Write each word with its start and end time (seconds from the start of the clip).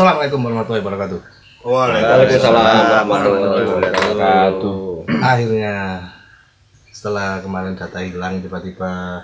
Assalamualaikum 0.00 0.40
warahmatullahi 0.48 0.80
wabarakatuh. 0.80 1.20
Waalaikumsalam 1.60 3.04
warahmatullahi 3.04 3.64
wabarakatuh. 3.68 4.76
Akhirnya 5.20 5.76
setelah 6.88 7.44
kemarin 7.44 7.76
data 7.76 8.00
hilang 8.00 8.40
tiba-tiba 8.40 9.20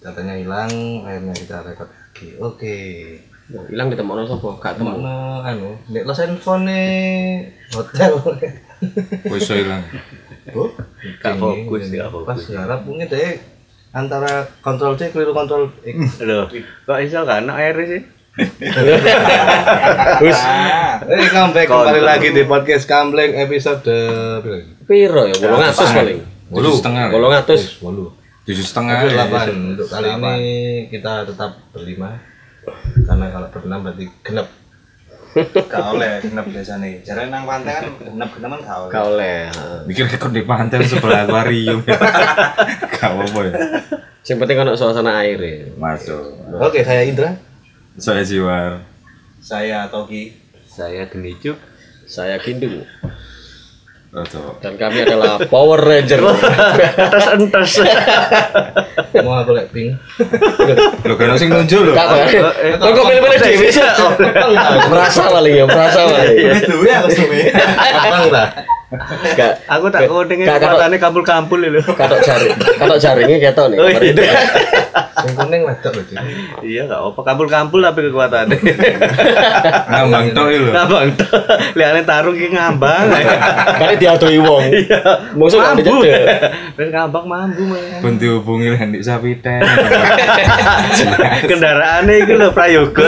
datanya 0.00 0.40
hilang, 0.40 0.72
akhirnya 1.04 1.36
kita 1.36 1.60
rekod 1.60 1.92
lagi. 1.92 2.28
Oke. 2.40 2.76
Hilang 3.68 3.92
ditemono 3.92 4.24
sapa? 4.24 4.64
Gak 4.64 4.80
temu. 4.80 4.96
Temono 4.96 5.44
anu, 5.44 5.76
nek 5.92 6.08
Los 6.08 6.24
handphone 6.24 6.72
hotel. 7.76 8.16
Wis 9.28 9.44
iso 9.44 9.60
ilang. 9.60 9.84
Oh, 10.56 10.72
Gak 11.20 11.36
fokus, 11.36 11.92
gak 11.92 12.08
fokus. 12.08 12.28
Pas 12.32 12.40
garap 12.48 12.80
mungkin 12.88 13.12
deh 13.12 13.44
antara 13.92 14.48
kontrol 14.64 14.96
C 14.96 15.12
keliru 15.12 15.36
kontrol 15.36 15.68
X. 15.84 16.24
Loh, 16.24 16.48
kok 16.88 16.96
iso 17.04 17.28
gak 17.28 17.44
ana 17.44 17.60
air 17.60 17.76
sih? 17.84 18.21
Terus, 18.32 20.40
eh 21.04 21.28
comeback 21.28 21.68
kembali 21.68 22.00
lagi 22.00 22.32
di 22.32 22.48
podcast 22.48 22.88
Kambleng 22.88 23.36
episode? 23.36 23.84
Piro 24.88 25.28
ya? 25.28 25.36
800 25.36 25.92
paling. 25.92 26.20
Tujuh 26.48 26.80
setengah. 26.80 27.12
ya? 27.12 27.44
800. 27.44 27.84
Walu. 27.84 28.08
Tujuh 28.48 28.64
setengah. 28.64 29.04
Tapi 29.04 29.04
ya. 29.04 29.12
delapan 29.12 29.76
untuk 29.76 29.84
kali 29.84 30.08
ini 30.16 30.40
kita 30.88 31.28
tetap 31.28 31.60
berlima 31.76 32.24
karena 33.04 33.28
kalau 33.28 33.52
berenam 33.52 33.84
berarti 33.84 34.08
genep 34.24 34.48
Gak 35.52 35.84
oleh 35.92 36.24
genep 36.24 36.48
biasanya. 36.48 36.88
Jarane 37.04 37.28
nang 37.28 37.44
pantai 37.44 37.84
kan 37.84 37.86
genep-genep 38.00 38.48
kan 38.48 38.60
gak 38.64 38.76
oleh. 38.80 38.92
Gak 38.92 39.04
oleh. 39.12 39.38
Mikir 39.84 40.04
rekod 40.08 40.32
di 40.32 40.42
pantai 40.44 40.88
sebelah 40.88 41.28
akuarium. 41.28 41.84
Gak 42.96 43.12
apa-apa 43.12 43.40
ya. 43.44 43.52
Sing 44.24 44.40
penting 44.40 44.56
ono 44.56 44.72
suasana 44.72 45.20
air 45.20 45.36
ya. 45.36 45.68
Masuk. 45.76 46.32
oke 46.56 46.80
saya 46.80 47.04
Indra 47.04 47.51
Saya 48.00 48.24
Jiwar. 48.24 48.80
Saya 49.42 49.84
Togi. 49.92 50.32
Saya 50.64 51.04
Genicu. 51.10 51.52
Saya 52.08 52.36
Kindu 52.40 52.84
Rodo. 54.12 54.60
dan 54.60 54.76
kami 54.76 55.08
adalah 55.08 55.40
Power 55.48 55.80
Ranger. 55.80 56.20
Entes-entes. 57.00 57.80
mau 59.20 59.36
aku 59.36 59.52
lihat 59.52 59.68
pink 59.68 59.92
Lo 61.04 61.12
kan 61.14 61.36
sing 61.36 61.52
nunjuk 61.52 61.92
apa. 61.92 62.24
Kok 62.80 62.90
kok 62.90 63.04
pilih-pilih 63.04 63.38
dhewe 63.38 63.68
sih? 63.68 63.84
Merasa 64.88 65.28
paling 65.28 65.52
ya, 65.52 65.64
merasa 65.68 66.00
paling. 66.08 66.36
Wis 66.48 66.62
duwe 66.64 66.90
aku 66.90 67.08
suwe. 67.12 67.40
abang 67.92 68.32
lah 68.32 68.48
Gak 69.32 69.64
Aku 69.72 69.88
tak 69.88 70.04
Gak, 70.04 70.60
kalau- 70.60 70.76
kekuatannya 70.76 70.98
kampul-kampul 71.00 71.64
lho. 71.64 71.80
katok 71.80 72.20
jaring. 72.20 72.52
Katok 72.76 72.98
jaringnya 73.00 73.36
ketok 73.40 73.66
nih. 73.72 73.76
Oh, 73.80 73.88
iya. 73.88 74.12
Yang 75.22 75.34
kuning 75.38 75.62
wedok 75.64 75.92
loh 75.96 76.04
Cik. 76.04 76.16
Iya 76.60 76.82
gak 76.84 77.00
apa 77.00 77.20
kampul-kampul 77.24 77.80
tapi 77.80 78.04
kekuatannya. 78.04 78.58
Ngambang 79.88 80.26
tok 80.36 80.46
lho. 80.52 80.70
Ngambang 80.76 81.08
tuh. 81.16 81.40
Liane 81.72 82.04
tarung 82.04 82.36
ki 82.36 82.52
ngambang. 82.52 83.08
Kali 83.80 83.94
diadoi 83.96 84.38
wong. 84.44 84.64
Iya. 84.68 85.00
Musuh 85.40 85.64
gak 85.64 85.80
dicedek. 85.80 86.20
Wis 86.76 86.88
ngambang 86.92 87.24
mambu. 87.24 87.64
Pun 88.04 88.20
dihubungi 88.20 88.76
sapi 89.02 89.34
ten. 89.42 89.60
Kendaraane 91.50 92.18
iki 92.22 92.34
lho 92.38 92.48
prayoga. 92.56 93.06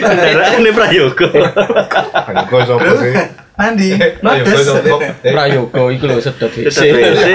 Kendaraane 0.00 0.70
prayoga. 0.72 1.28
Gue 2.50 2.62
sopo 2.66 2.90
sih 3.00 3.14
Andi. 3.58 3.90
sopo 4.64 5.02
Eh, 5.02 5.32
Prayoga 5.34 5.82
iku 5.90 6.06
lho 6.06 6.18
sedot. 6.22 6.52
WC. 6.52 6.80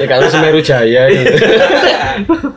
Ya 0.00 0.06
kalau 0.08 0.28
Semeru 0.30 0.60
Jaya 0.62 1.08
itu. 1.10 1.36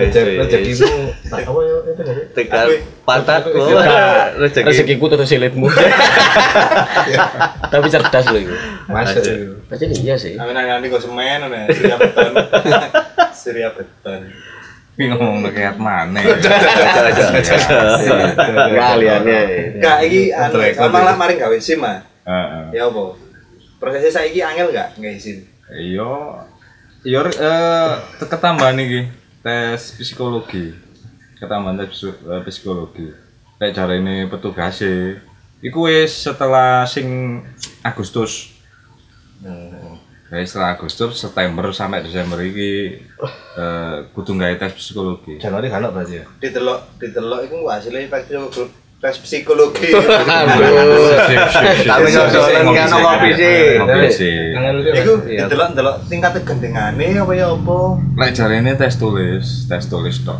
rezeki 0.00 0.40
rezekimu 0.40 1.12
tak 1.28 1.44
apa 1.44 1.60
ya 1.62 1.76
itu 1.84 2.00
nggak 2.00 2.16
sih? 2.16 2.26
Tekan 2.34 2.66
pantatku. 3.04 3.60
Rezeki. 4.40 4.66
Rezekiku 4.66 5.04
terus 5.12 5.28
silitmu. 5.28 5.68
Tapi 7.72 7.86
cerdas 7.92 8.26
loh 8.32 8.40
itu. 8.40 8.54
masuk 8.90 9.22
Pasti 9.70 9.86
iya 10.02 10.18
sih. 10.18 10.34
Amin 10.34 10.58
nanti 10.58 10.90
kok 10.90 10.98
semen 10.98 11.46
ya. 11.46 11.62
Surya 11.70 11.96
beton. 12.00 12.32
Surya 13.40 13.68
beton. 13.76 14.20
Tapi 15.00 15.16
ngomong 15.16 15.48
kayak 15.48 15.80
mana? 15.80 16.20
Kaliannya. 18.76 19.40
Gak 19.80 19.98
iki 20.04 20.28
anu 20.28 20.60
malah 20.92 21.16
ya. 21.16 21.18
maring 21.20 21.40
gawe 21.40 21.56
SIM 21.56 21.80
ah. 21.80 22.04
Heeh. 22.28 22.76
Ya 22.76 22.84
apa? 22.84 23.16
Prosesnya 23.80 24.12
saiki 24.12 24.44
angel 24.44 24.76
gak 24.76 25.00
nggak 25.00 25.16
SIM? 25.16 25.40
Iya. 25.72 26.44
Iya 27.00 27.32
eh 27.32 27.92
ketambahan 28.20 28.76
iki 28.76 29.08
tes 29.40 29.80
psikologi. 29.96 30.76
Ketambahan 31.40 31.80
tes 31.80 32.04
eh, 32.04 32.42
psikologi. 32.44 33.08
Kayak 33.60 33.76
cara 33.76 33.92
ini 33.96 34.24
petugas 34.28 34.80
Iku 35.60 35.92
wis 35.92 36.24
setelah 36.24 36.88
sing 36.88 37.40
Agustus. 37.84 38.56
Kayak 40.32 40.46
setelah 40.48 40.78
Agustus, 40.78 41.20
September 41.20 41.68
sampai 41.74 42.00
Desember 42.00 42.40
iki 42.40 43.02
eh 43.60 43.96
kudu 44.16 44.40
gawe 44.40 44.56
tes 44.56 44.72
psikologi. 44.72 45.36
Januari 45.36 45.68
kan 45.68 45.84
berarti 45.84 46.22
ya 46.22 46.24
Ditelok 46.40 46.96
ditelok 46.96 47.40
iku 47.44 47.68
hasilnya 47.68 48.08
tes 48.08 48.24
psikologi. 48.24 48.72
Tes 49.00 49.16
psikologi. 49.16 49.88
Aduh. 49.96 51.16
Tapi 51.88 52.08
ngosolan 52.12 52.68
kan 52.68 52.88
ngopi 52.92 53.30
sih. 53.32 53.80
Ngopi 53.80 54.08
sih. 54.12 54.36
Iku 54.92 55.12
delok-delok 55.24 56.04
tingkat 56.12 56.36
kegendengane 56.36 57.16
apa 57.16 57.32
ya 57.32 57.48
apa? 57.48 57.78
Lek 57.96 58.30
jarene 58.36 58.76
tes 58.76 59.00
tulis, 59.00 59.64
tes 59.64 59.88
tulis 59.88 60.20
tok. 60.20 60.36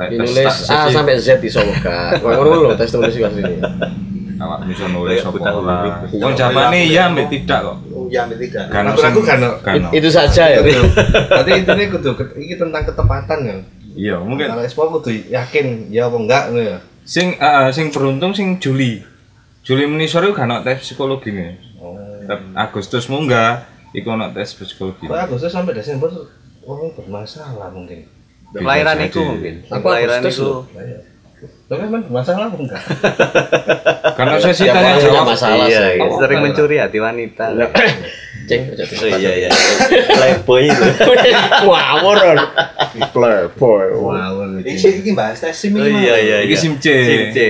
Lek 0.00 0.16
tak- 0.16 0.72
A 0.72 0.88
sampai 0.88 1.20
Z 1.20 1.36
iso 1.44 1.60
kan. 1.84 2.16
Ngono 2.16 2.64
lho 2.64 2.72
tes 2.80 2.88
tulis 2.88 3.12
iku 3.12 3.28
asline. 3.28 3.60
awak 4.34 4.66
bisa 4.66 4.90
nulis 4.90 5.20
apa 5.20 5.36
lah. 5.40 5.52
huruf. 5.54 5.94
Wong 6.20 6.32
jawabane 6.32 6.80
iya 6.88 7.12
mbek 7.12 7.28
tidak 7.28 7.60
kok. 7.60 7.76
Iya 8.08 8.18
ambil 8.24 8.38
tidak. 8.40 8.64
Kan 8.72 8.84
Aku-aku 8.88 9.20
kan. 9.20 9.38
Itu 9.92 10.08
saja 10.08 10.48
ya. 10.48 10.60
berarti 10.64 11.50
intinya 11.60 11.84
kudu 11.92 12.10
ini 12.40 12.56
tentang 12.56 12.82
ketepatan 12.88 13.38
kan 13.44 13.58
Iya, 13.94 14.18
mungkin 14.18 14.50
kalau 14.50 14.66
ekspor 14.66 14.90
kudu 14.90 15.30
yakin 15.30 15.86
ya 15.86 16.10
apa 16.10 16.16
enggak 16.18 16.44
nih 16.50 16.64
ya 16.66 16.78
sing 17.04 17.36
eh, 17.36 17.68
sing 17.70 17.88
beruntung 17.88 18.32
sing 18.32 18.56
Juli. 18.56 19.04
Juli 19.60 19.84
menisore 19.84 20.28
gak 20.30 20.44
ono 20.44 20.60
tes 20.60 20.80
psikologi 20.82 21.30
nih. 21.30 21.56
oh 21.78 21.96
Agustus 22.54 23.06
munggah 23.06 23.64
iku 23.90 24.12
ono 24.12 24.28
tes 24.28 24.52
psikologi. 24.52 25.04
Kok 25.04 25.16
Agustus 25.24 25.48
sampai 25.48 25.72
Desember 25.72 26.08
orang 26.62 26.92
bermasalah 26.92 27.68
mungkin 27.70 28.04
Kelahiran 28.50 28.96
jadi. 29.00 29.20
mungkin. 29.20 29.54
Aku 29.66 29.82
Kelahiran 29.82 30.20
loh. 30.22 30.62
tapi 31.64 31.82
emang 31.82 32.00
bermasalah 32.02 32.46
apa 32.46 32.56
enggak 32.56 32.82
Karena 34.16 34.36
saya 34.38 34.54
sih 34.54 34.64
Tiap 34.64 34.74
tanya 34.74 34.96
jawab. 34.96 35.26
masalah 35.28 35.66
Iya, 35.66 35.80
sih. 35.82 35.96
iya. 36.00 36.08
sering 36.16 36.40
mencuri 36.40 36.76
hati 36.78 36.98
wanita. 36.98 37.44
Ceng 38.44 38.60
aja 38.68 38.82
Oh 38.84 39.08
iya 39.14 39.30
iya. 39.36 39.48
Playboy 40.06 40.66
itu. 40.66 40.82
Ngawur. 41.62 42.16
Playboy. 43.10 43.84
wow 43.92 44.34
Iki 44.60 45.00
iki 45.00 45.10
bahas 45.12 45.38
tes 45.38 45.54
SIM 45.54 45.72
Oh 45.72 45.82
iya 45.82 46.14
iya. 46.16 46.36
Iki 46.42 46.50
iya. 46.50 46.56
SIM 46.56 46.72
C. 46.76 46.84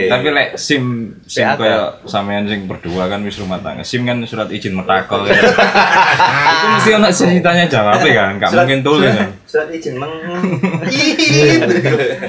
Tapi 0.06 0.24
lek 0.28 0.48
SIM 0.54 0.82
SIM 1.22 1.44
kaya 1.54 2.00
sampean 2.04 2.44
sing 2.44 2.64
berdua 2.64 3.06
kan 3.06 3.20
wis 3.22 3.36
rumah 3.36 3.58
tangga. 3.58 3.82
SIM 3.82 4.02
kan 4.02 4.16
surat 4.24 4.48
izin 4.48 4.72
metakol 4.72 5.24
kan. 5.28 5.34
Itu 5.34 6.66
mesti 6.70 6.88
ono 6.92 7.06
ceritanya 7.08 7.64
jawab 7.66 7.98
kan, 7.98 8.34
enggak 8.34 8.48
Surat- 8.48 8.64
mungkin 8.64 8.80
tulis 8.80 9.10
surat- 9.44 9.66
kan. 9.66 9.68
Izin 9.70 9.94
meng. 9.96 10.12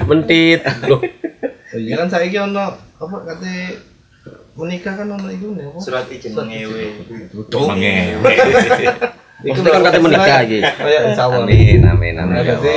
Mentit. 0.08 0.60
Loh, 0.84 1.00
iya 1.72 1.92
kan 1.96 2.06
saya 2.08 2.26
ono 2.40 2.64
apa 2.96 3.16
kata 3.22 3.52
menikah 4.56 4.92
kan 4.94 5.06
ono 5.06 5.28
itu 5.28 5.52
nih 5.52 5.64
apa 5.64 5.78
Surat 5.78 6.08
izin 6.08 6.32
mengewe. 6.32 6.84
Mengewe. 7.44 8.16
Maksudnya 9.38 9.70
kan 9.70 9.82
kata 9.84 9.98
menikah 10.00 10.38
iki. 10.42 10.58
kayak 10.64 11.00
insya 11.06 11.22
Allah 11.24 11.44
Amin 11.44 11.80
amin 11.82 12.14
amin. 12.16 12.34
Ya 12.34 12.42
berarti 12.50 12.76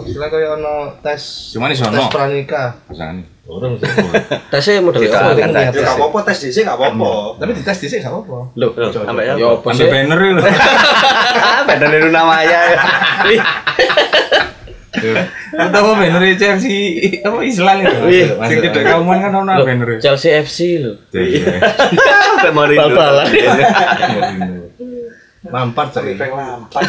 istilah 0.00 0.30
kayak 0.30 0.50
ono 0.56 0.74
tes 1.00 1.22
Cuman 1.50 1.68
iso 1.68 1.82
tes 1.84 1.98
ono. 1.98 2.06
pranikah 2.08 2.78
Jangan. 2.88 3.26
Urung 3.44 3.74
sih. 3.74 3.90
Tesnya 4.46 4.78
model 4.78 5.02
apa? 5.04 5.34
akan 5.34 5.50
Penting 5.50 5.66
tes. 5.66 5.74
Ya 5.74 5.82
gak 5.82 5.96
apa-apa 5.98 6.18
tes 6.22 6.38
dhisik 6.38 6.62
gak 6.62 6.78
apa-apa. 6.78 7.10
tapi 7.36 7.50
dites 7.52 7.76
di 7.76 7.86
sini 7.88 7.98
gak 7.98 8.14
apa-apa 8.14 8.38
Loh, 8.54 8.70
sampai 8.94 9.26
ya. 9.26 9.34
ya 9.34 9.48
Ambil 9.50 9.74
sih? 9.74 9.90
banner 9.90 10.18
lho. 10.22 10.42
Badan 11.66 11.90
itu 11.92 12.08
namanya. 12.14 12.60
Atau 14.90 15.80
apa 15.86 15.92
banner 15.94 16.22
Chelsea 16.34 16.98
apa 17.22 17.38
Islam 17.46 17.76
itu? 17.86 17.96
Wih, 18.10 18.26
Sing 18.50 18.58
tidak 18.58 18.82
kauman 18.90 19.16
kan 19.22 19.32
ono 19.32 19.52
banner. 19.62 19.88
Chelsea 20.02 20.34
FC 20.34 20.82
loh. 20.82 20.98
Iya. 21.14 21.62
Sampai 22.34 22.50
mau 22.50 22.66
rindu. 22.66 22.90
Bal-balan. 22.90 23.26
mampar 25.50 25.86
cari 25.88 26.14
Peng 26.18 26.32
lampat. 26.36 26.82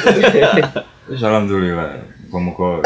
Terus 1.08 1.22
alhamdulillah. 1.22 2.02
Muga-muga 2.32 2.80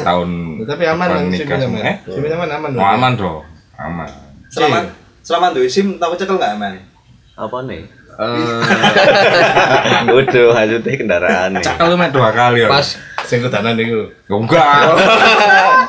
tahun 0.00 0.64
tapi 0.64 0.88
aman 0.88 1.28
nikah 1.28 1.60
aman 1.60 1.84
Eh? 1.84 1.96
Aman 2.32 2.48
aman 2.48 2.70
Oh, 2.80 2.88
aman 2.96 3.12
dong. 3.12 3.44
Aman. 3.76 4.08
Selamat 4.48 4.84
selamat 5.20 5.50
duwe 5.52 5.68
SIM 5.68 6.00
tahu 6.00 6.16
cekel 6.16 6.40
gak 6.40 6.56
aman? 6.56 6.80
Apa 7.36 7.60
nih? 7.68 7.84
Eh, 8.20 8.60
Udah, 10.16 10.44
maksudnya 10.52 10.92
kendaraan 10.96 11.48
nih. 11.56 11.64
cakal 11.64 11.88
lu 11.92 11.96
dua 12.12 12.30
kali 12.32 12.64
ya. 12.64 12.68
Pas 12.68 12.96
sing 13.30 13.46
kudanan 13.46 13.78
niku 13.78 14.10
Enggak. 14.26 14.94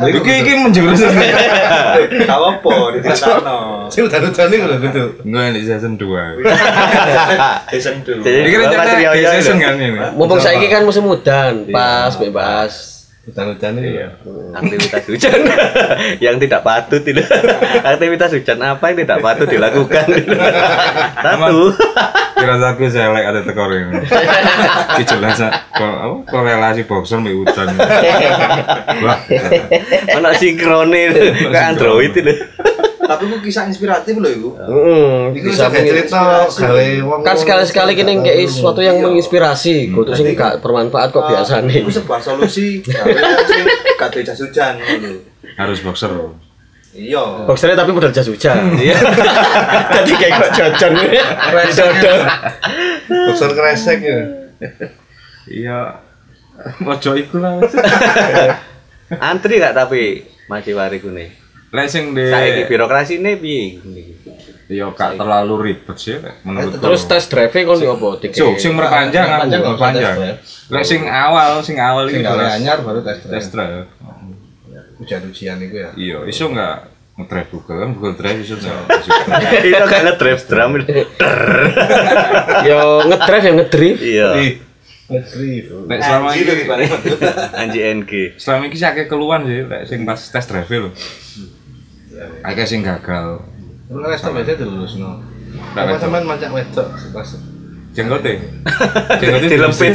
Iki 0.14 0.34
iki 0.46 0.54
menjurus. 0.62 1.02
Gak 1.10 2.30
apa-apa, 2.30 2.74
diceritakno. 2.98 3.86
Sing 3.90 4.06
udan-udan 4.06 4.50
iku 4.50 4.66
lho 4.66 4.78
gitu. 4.82 5.04
Enggak 5.26 5.46
di 5.58 5.62
season 5.66 5.94
2. 5.98 6.46
Season 7.74 7.96
2. 8.02 8.22
Jadi 8.22 8.50
ya, 9.02 9.30
season 9.38 9.58
lho. 9.58 9.66
kan 9.66 9.74
ini. 9.78 10.00
Mumpung 10.14 10.38
saiki 10.42 10.70
kan 10.70 10.86
musim 10.86 11.06
udan, 11.10 11.66
pas 11.70 12.14
bebas. 12.18 13.01
Udan-udan 13.32 13.80
iki. 13.80 14.04
aktivitas 14.52 15.04
hujan. 15.08 15.40
Yang 16.26 16.36
tidak 16.44 16.62
patut 16.68 17.00
tidak 17.00 17.32
aktivitas 17.96 18.30
hujan 18.36 18.60
apa 18.60 18.84
yang 18.92 18.98
tidak 19.08 19.20
patut 19.24 19.48
dilakukan? 19.48 20.06
Satu. 21.24 21.72
Kira-kira 22.36 22.90
selek 22.92 23.24
ada 23.24 23.40
tekor 23.48 23.72
ini. 23.72 24.04
Jelas 25.08 25.40
korelasi 26.28 26.84
boxer 26.84 27.24
mbek 27.24 27.40
hutan. 27.40 27.72
Wah. 29.00 29.20
mana 30.12 30.36
sinkronin 30.36 31.16
ke 31.40 31.60
android 31.60 32.12
itu 32.12 32.34
Tapi 33.12 33.24
ku 33.28 33.38
kisah 33.44 33.68
inspiratif 33.68 34.16
loh 34.16 34.32
iku. 34.32 34.50
Heeh, 34.56 35.36
Iku 35.36 35.52
bisa 35.52 35.68
cerita 35.68 36.48
gawe 36.48 36.88
wong 37.04 37.20
kan 37.28 37.36
sekali-sekali 37.36 37.92
kini 38.00 38.24
kayak 38.24 38.48
sesuatu 38.48 38.80
yang 38.80 39.04
menginspirasi, 39.04 39.92
gue 39.92 40.04
tuh 40.08 40.16
sing 40.16 40.32
gak 40.32 40.64
bermanfaat 40.64 41.12
kok 41.12 41.28
biasa 41.28 41.60
nih. 41.68 41.84
Iku 41.84 41.92
sebuah 41.92 42.24
solusi 42.24 42.80
gawe 42.80 43.04
wong 43.04 43.48
sing 43.52 43.66
gak 44.00 44.10
duwe 44.16 44.24
jas 44.24 44.40
hujan 44.40 44.80
ngono. 44.80 45.12
Harus 45.60 45.84
boxer. 45.84 46.12
Iya. 46.96 47.48
Boxernya 47.48 47.76
tapi 47.76 47.92
model 47.92 48.16
jas 48.16 48.32
hujan. 48.32 48.80
Iya. 48.80 48.96
Jadi 50.00 50.12
kayak 50.16 50.34
kok 50.40 50.52
jajan. 50.56 50.92
Dodo. 51.76 52.14
boxer 53.28 53.52
kresek 53.52 54.00
ya. 54.00 54.20
Iya. 55.52 55.80
Ojo 56.88 57.12
iku 57.20 57.44
lah. 57.44 57.60
Antri 59.20 59.60
gak 59.60 59.76
tapi 59.76 60.24
masih 60.48 60.76
wari 60.80 61.04
nih 61.04 61.41
Lek 61.72 61.88
sing 61.88 62.12
di 62.12 62.28
saiki 62.28 62.68
birokrasi 62.68 63.24
ini 63.24 63.40
piye 63.40 63.66
Iya, 64.72 64.88
gak 64.96 65.20
terlalu 65.20 65.54
ribet 65.68 65.98
sih 66.00 66.16
Lek, 66.16 66.44
menurutku. 66.48 66.80
Terus 66.80 67.02
tes 67.04 67.28
drive 67.28 67.52
kon 67.52 67.80
opo? 67.92 68.16
Tiket. 68.20 68.40
So, 68.40 68.56
sing 68.56 68.72
merpanjang 68.76 69.28
aku, 69.28 69.76
Merpanjang 69.76 70.16
drive. 70.16 70.40
Lek 70.72 70.84
sing 70.88 71.04
awal, 71.08 71.60
sing 71.60 71.76
awal 71.80 72.08
iki 72.08 72.24
gawe 72.24 72.40
jelas 72.40 72.56
anyar 72.56 72.78
baru 72.80 73.04
tes 73.04 73.20
tes 73.24 73.46
drive. 73.52 73.88
drive. 73.88 75.00
Ujian-ujian 75.04 75.58
iku 75.60 75.76
ya. 75.76 75.90
Iya, 76.00 76.18
iso 76.28 76.48
enggak 76.52 76.88
ngedrive 77.20 77.48
Google 77.52 77.78
kan 77.84 77.90
Google 78.00 78.16
Drive 78.16 78.40
iso 78.48 78.56
enggak? 78.56 78.80
itu 79.60 79.84
gak 79.92 80.02
ngedrive 80.08 80.42
drum 80.48 80.72
Yo 82.72 82.80
ngedrive 83.12 83.44
ya 83.44 83.52
ngedrive. 83.60 84.00
iya. 84.00 84.30
Lek 85.12 86.00
selama 86.00 86.32
ini 86.32 86.64
anji 87.60 87.80
NG 87.84 88.12
selama 88.40 88.72
ini 88.72 88.76
sih 88.80 88.88
akeh 88.88 89.12
keluhan 89.12 89.44
sih 89.44 89.68
lek 89.68 89.84
sing 89.84 90.08
pas 90.08 90.20
tes 90.20 90.46
drive 90.48 90.72
lho. 90.72 90.92
Akeh 92.44 92.66
sing 92.66 92.82
gagal. 92.82 93.42
STM 93.92 94.40
aja 94.40 94.54
dilulusno. 94.56 95.20
Nggak 95.52 95.84
Apa 95.84 95.92
wedok. 95.92 96.02
sampean 96.02 96.24
macak 96.24 96.50
wedok 96.56 96.88
pas 97.12 97.30
Jenggote. 97.92 98.34
Jenggote 99.20 99.48
dilempit 99.52 99.94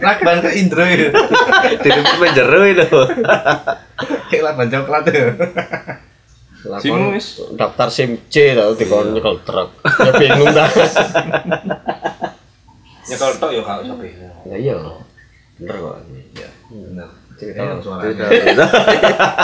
lakban 0.00 0.40
ke 0.40 0.50
Indro 0.56 0.84
ya. 0.88 1.12
di 1.76 1.88
penjero 2.16 2.60
itu 2.64 2.88
Kayak 4.32 4.42
lakban 4.48 4.68
coklat 4.72 5.04
ya. 5.12 5.24
Simu 6.80 7.12
wis 7.12 7.44
daftar 7.60 7.92
SIM 7.92 8.16
C 8.32 8.56
tau 8.56 8.72
dikon 8.72 9.12
nyekel 9.12 9.36
truk. 9.44 9.76
Ya 9.84 10.12
bingung 10.16 10.48
dah. 10.48 10.64
Nyekel 13.04 13.32
tok 13.36 13.50
ya 13.52 13.60
gak 13.60 13.84
usah 13.84 13.96
bingung. 14.00 14.32
Ya 14.48 14.56
iya. 14.56 14.76
Bener 15.60 15.76
kok. 15.76 15.96
Iya, 16.32 16.48
benar. 16.72 17.08
Cerita 17.34 17.82
suaranya. 17.82 18.26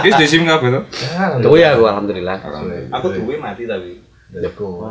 wis 0.07 0.15
di 0.21 0.27
SIM 0.27 0.47
kabeh 0.47 0.69
to. 0.71 0.81
Tuh 1.43 1.55
ya 1.59 1.75
gua 1.75 1.99
alhamdulillah. 1.99 2.39
Aku 2.95 3.11
duwe 3.11 3.35
mati 3.37 3.67
tapi. 3.67 3.99
Jago. 4.31 4.87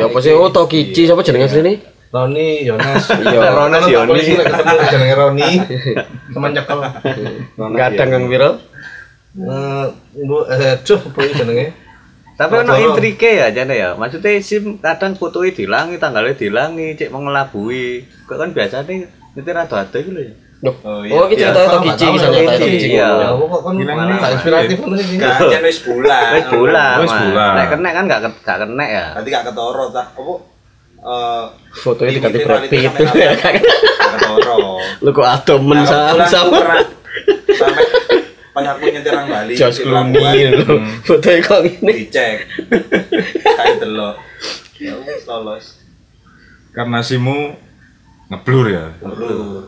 Ya 0.00 0.08
apa 0.08 0.18
sih 0.24 0.32
oh 0.32 0.48
Tokichi 0.48 1.04
siapa 1.04 1.20
jenenge 1.20 1.52
asline? 1.52 1.80
Roni, 2.10 2.66
Yonas, 2.66 3.06
Iya, 3.22 3.54
Ronas, 3.54 3.86
Yoni. 3.86 4.34
lek 4.34 4.46
ketemu 4.50 4.76
jenenge 4.90 5.14
Roni, 5.14 5.50
teman 6.34 6.50
nyekel. 6.50 6.78
Kadang 7.54 8.08
kang 8.10 8.24
piro? 8.26 8.50
Eh, 9.38 9.86
bu, 10.26 10.42
eh, 10.50 10.74
cuh, 10.82 10.98
apa 10.98 11.18
iki 11.22 11.34
jenenge? 11.38 11.66
tapi 12.40 12.56
ono 12.56 12.72
intrike 12.72 13.36
ya 13.36 13.52
jane 13.52 13.76
ya 13.76 13.92
maksudnya 14.00 14.40
sim 14.40 14.80
kadang 14.80 15.12
fotonya 15.12 15.52
dilangi 15.52 16.00
tanggalnya 16.00 16.32
dilangi 16.32 16.96
cek 16.96 17.12
mau 17.12 17.20
ngelabui 17.20 18.08
kok 18.24 18.40
kan 18.40 18.56
biasa 18.56 18.88
nih 18.88 19.04
nyetir 19.36 19.52
ado-ado 19.60 20.00
gitu 20.00 20.16
ya 20.16 20.32
Loh. 20.60 20.76
Oh, 20.82 21.00
iya. 21.00 21.12
Oh, 21.14 21.24
iki 21.24 21.34
cerita 21.34 21.56
Iya, 21.56 21.72
Tokichi 21.72 22.04
tahu. 22.04 22.16
Tokichi. 22.20 22.88
Iya. 22.92 23.08
Ya, 23.08 23.26
aku 23.32 23.44
kok 23.46 23.60
kan 23.64 23.72
ini. 23.74 24.14
tak 24.14 24.30
inspiratif 24.34 24.76
ngono 24.76 24.96
iki. 24.96 25.14
Gak 25.16 25.36
jan 25.48 25.62
wis 25.64 25.78
bulan. 25.80 26.30
wis 26.30 26.46
bulan 26.46 26.96
Wis 27.00 27.12
bulan. 27.16 27.52
nek 27.56 27.66
kena 27.70 27.88
kan 27.90 28.04
gak 28.04 28.20
gak 28.40 28.58
kena 28.60 28.84
ya 28.84 29.04
Nanti 29.16 29.28
gak 29.30 29.44
ketoro 29.46 29.84
tak 29.88 30.06
apa 30.12 30.34
eh 31.00 31.44
Fotonya 31.72 32.12
diganti 32.12 32.38
Brad 32.44 32.64
Pitt. 32.66 32.92
ketoro. 32.92 34.58
Lu 35.00 35.10
kok 35.10 35.24
adomen 35.26 35.80
sama 35.80 35.96
kebetulan 36.12 36.28
sama 36.28 36.44
aku 36.44 36.52
pernah 36.60 36.80
sampai 37.50 37.84
pas 38.50 38.66
aku 38.66 38.82
nyetir 38.84 39.12
nang 39.14 39.26
Bali 39.26 39.52
Josh 39.54 39.78
di 39.78 39.82
Clooney 39.82 40.38
lho. 40.52 40.74
Fotonya 41.00 41.40
kok 41.40 41.60
ini. 41.64 41.92
dicek 42.04 42.36
kayak 43.40 43.80
delok 43.80 44.14
ya 44.76 44.92
wis 44.98 45.24
lolos 45.24 45.66
Karena 46.70 47.00
SIMmu 47.00 47.38
ngeblur 48.28 48.66
ya. 48.68 48.92
perlu 48.94 49.64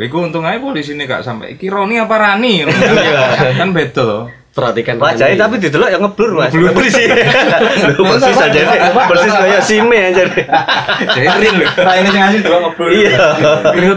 Iku 0.00 0.16
untung 0.24 0.48
aja 0.48 0.56
polisi 0.56 0.96
ini 0.96 1.04
gak 1.04 1.20
sampai 1.20 1.60
iki 1.60 1.68
Roni 1.68 2.00
apa 2.00 2.16
Rani? 2.16 2.64
Kan 3.60 3.76
beda 3.76 4.00
loh. 4.00 4.24
Perhatikan 4.50 4.98
wajahnya 4.98 5.38
ini. 5.38 5.42
tapi 5.46 5.54
didelok 5.62 5.88
yang 5.94 6.02
ngeblur 6.02 6.30
mas. 6.42 6.50
Persis 6.50 7.06
Lu 7.94 8.02
persis 8.02 8.34
aja 8.34 8.60
nih. 8.66 8.80
Persis 9.06 9.30
kayak 9.30 9.62
sime 9.62 9.98
aja 10.10 10.22
nih. 10.26 10.44
Jadi 11.06 11.48
nah 11.78 11.94
ini 11.94 12.08
yang 12.10 12.22
ngasih 12.26 12.40
dulu 12.42 12.56
ngobrol 12.66 12.90
iya. 12.90 13.18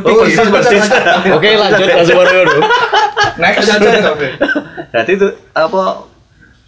Oh, 0.05 0.21
persis 0.21 0.47
persis. 0.53 0.83
Oke, 1.33 1.57
lanjut 1.57 1.87
langsung 1.89 2.17
baru 2.21 2.31
dulu. 2.45 2.61
Next. 3.41 3.65
Aja 3.65 3.89
tapi. 4.13 4.27
jadi 4.93 5.11
itu 5.17 5.27
apa 5.57 6.05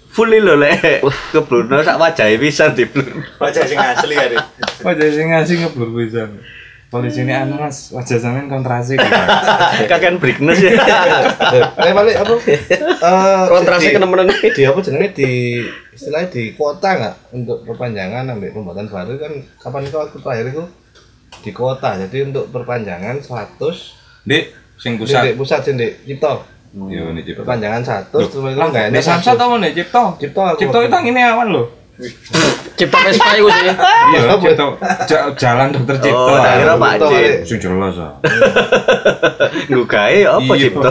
fully 0.09 0.41
lho 0.41 0.57
lek. 0.57 1.05
Keblur 1.29 1.69
sak 1.85 2.01
wajahnya 2.01 2.41
bisa 2.41 2.73
di 2.73 2.89
blur 2.89 3.21
wajah 3.37 3.69
sing 3.69 3.77
asli 3.77 4.17
ya. 4.17 4.41
Wajah 4.81 5.07
sing 5.13 5.29
ngasih 5.29 5.55
ngeblur 5.61 5.93
bisa. 5.93 6.25
Polisi 6.95 7.19
ini 7.21 7.35
anu 7.35 7.59
mas, 7.59 7.91
wajah 7.91 8.15
sampean 8.15 8.47
kontrasi. 8.47 8.95
kakek 9.91 10.15
brightness 10.15 10.63
ya 10.63 10.71
Eh 11.85 11.91
balik 11.91 12.15
apa? 12.17 12.33
Eh 12.39 13.43
Kontrasnya 13.51 13.91
di- 13.91 13.95
kena 13.95 14.07
meneng. 14.07 14.31
Di 14.31 14.61
apa 14.63 14.79
jenenge 14.79 15.11
di 15.11 15.31
istilahnya 15.91 16.27
di 16.29 16.43
kuota 16.53 16.89
nggak 16.91 17.15
untuk 17.31 17.57
perpanjangan 17.63 18.27
ambil 18.29 18.51
pembuatan 18.51 18.87
baru 18.87 19.15
kan 19.15 19.31
kapan 19.57 19.81
itu 19.83 19.95
waktu 19.95 20.17
terakhir 20.17 20.45
itu 20.51 20.63
di 21.41 21.51
kuota 21.51 21.89
jadi 21.97 22.17
untuk 22.25 22.47
perpanjangan 22.49 23.19
100 23.19 23.59
Dik, 24.23 24.45
sing 24.75 24.95
di 24.95 24.99
pusat. 24.99 25.21
di 25.21 25.31
pusat 25.35 25.59
sih 25.61 25.73
di 25.73 25.87
Cipto 26.05 26.43
Yo 26.91 27.15
nih 27.15 27.23
Cipto. 27.23 27.43
perpanjangan 27.43 27.79
100 27.79 28.11
terus 28.11 28.27
itu 28.27 28.39
nggak 28.43 28.91
Nek 28.91 28.99
Samsat 28.99 29.35
apa 29.35 29.55
nih 29.55 29.71
Cipto? 29.71 30.03
Cipto 30.19 30.41
aku 30.43 30.59
Cipto 30.59 30.79
itu 30.81 30.97
ini 31.05 31.21
awan 31.21 31.47
loh. 31.47 31.67
Cipta 32.75 32.97
Vespa 33.07 33.39
iku 33.39 33.47
sih. 33.47 33.71
Iya, 34.11 34.35
Cipto. 34.35 34.67
Ja- 35.07 35.31
Jalan 35.31 35.71
dokter 35.71 35.95
Cipto. 36.03 36.27
oh 36.27 36.37
tak 36.37 36.53
kira 36.59 36.73
Cipto, 36.75 36.81
Pak 36.83 36.93
Cip 36.93 37.07
Dik. 37.07 37.33
Sing 37.47 37.57
jelas 37.57 37.95
ah. 37.97 38.11
ngugae 39.71 40.19
apa 40.23 40.51
Iya. 40.53 40.61
Cipto 40.61 40.81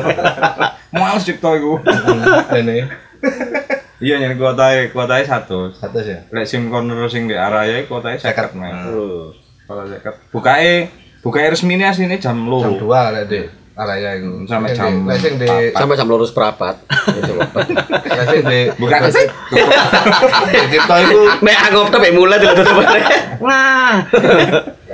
Males 0.90 1.22
Cipto 1.22 1.48
iku. 1.52 1.72
ini 2.60 2.78
Iya 4.00 4.14
nyari 4.20 4.36
kuotae, 4.36 4.92
kuotae 4.92 5.24
100. 5.24 5.72
satu 5.72 5.96
ya 5.98 6.18
Lek 6.28 6.44
sim 6.44 6.68
corner 6.68 7.08
sing 7.08 7.24
di 7.24 7.32
arah 7.32 7.64
ya 7.64 7.84
kuotae 7.84 8.16
50 8.16 8.52
50. 8.52 8.60
men. 8.60 8.74
Oh. 8.90 9.28
Kalau 9.64 9.84
50. 9.84 10.32
Bukae 10.32 10.88
bukae 11.20 11.46
resmi 11.48 11.72
ini 11.74 11.84
aslinya 11.84 12.16
jam 12.16 12.36
jam 12.36 12.44
loro. 12.44 12.76
2 12.76 12.84
lah 12.84 13.24
di 13.24 13.44
araya 13.74 14.14
itu 14.14 14.46
Sampai 14.46 14.70
jam 14.70 14.86
di- 14.86 15.06
lek 15.06 15.18
sing 15.18 15.34
di 15.34 15.48
Sampai 15.70 15.94
jam 15.94 16.06
lurus 16.06 16.30
perapat. 16.30 16.78
Itu. 17.10 17.34
di 18.44 18.60
Bukan 18.78 19.00
di 19.10 19.22
Cipto 20.70 20.94
itu 21.04 21.18
Mek 21.40 21.58
aku 21.64 21.80
tapi 21.90 22.08
mulai 22.10 22.38
tutup. 22.38 22.78
nah 23.42 24.06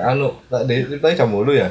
anu 0.03 0.33
tak 0.49 0.65
di 0.65 0.81
Cipto 0.87 1.07
jam 1.11 1.29
10 1.29 1.45
ya 1.55 1.69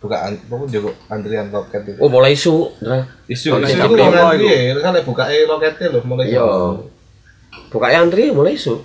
bukaan 0.00 0.32
apa 0.32 0.64
juga 0.66 0.96
antrian 1.08 1.48
loket 1.48 1.84
itu 1.84 2.00
Oh, 2.00 2.08
mulai 2.08 2.32
isu. 2.32 2.72
Nah. 2.80 3.04
Isu 3.24 3.52
isu. 3.52 3.76
Itu 3.76 4.00
ya, 4.48 4.72
kan 4.80 4.96
buka 5.04 5.28
e 5.28 5.44
loketnya 5.44 5.92
loh 5.92 6.02
mulai 6.04 6.32
Iya. 6.32 6.40
Buka 7.68 7.86
antri 7.90 8.32
mulai 8.32 8.56
isu. 8.56 8.80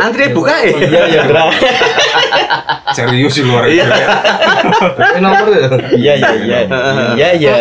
Antri 0.00 0.30
buka 0.32 0.54
ya 0.62 0.76
Iya 0.78 1.02
iya. 1.08 1.22
Serius 2.96 3.36
di 3.36 3.42
luar 3.44 3.68
Iya. 3.68 3.84
itu. 3.84 4.00
Ini 4.96 5.20
nomor 5.20 5.46
ya. 5.52 5.68
Iya 5.92 6.12
iya 6.16 6.30
iya. 6.40 6.58
Iya 7.14 7.28
iya. 7.36 7.52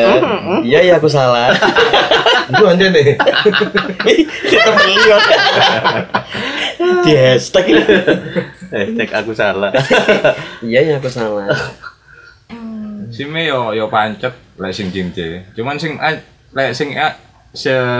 Iya 0.64 0.80
iya 0.88 0.94
aku 0.98 1.12
salah. 1.12 1.52
Itu 2.48 2.64
aja 2.64 2.86
nih. 2.88 3.20
Kita 4.48 4.70
beli 4.72 4.96
kok. 4.98 5.22
Di 7.04 7.14
hashtag 7.14 7.66
ini. 7.76 7.84
eh 8.68 8.84
tek 9.00 9.16
aku 9.16 9.32
salah 9.32 9.72
Iya 10.60 10.80
iya 10.84 10.94
aku 11.00 11.08
salah. 11.08 11.48
SIM-e 13.08 13.48
yo 13.48 13.72
yo 13.72 13.88
pancet 13.88 14.32
lek 14.60 14.72
sing. 14.72 14.92
Cuman 15.56 15.76
sing 15.76 16.00
lek 16.56 16.72
sing 16.72 16.96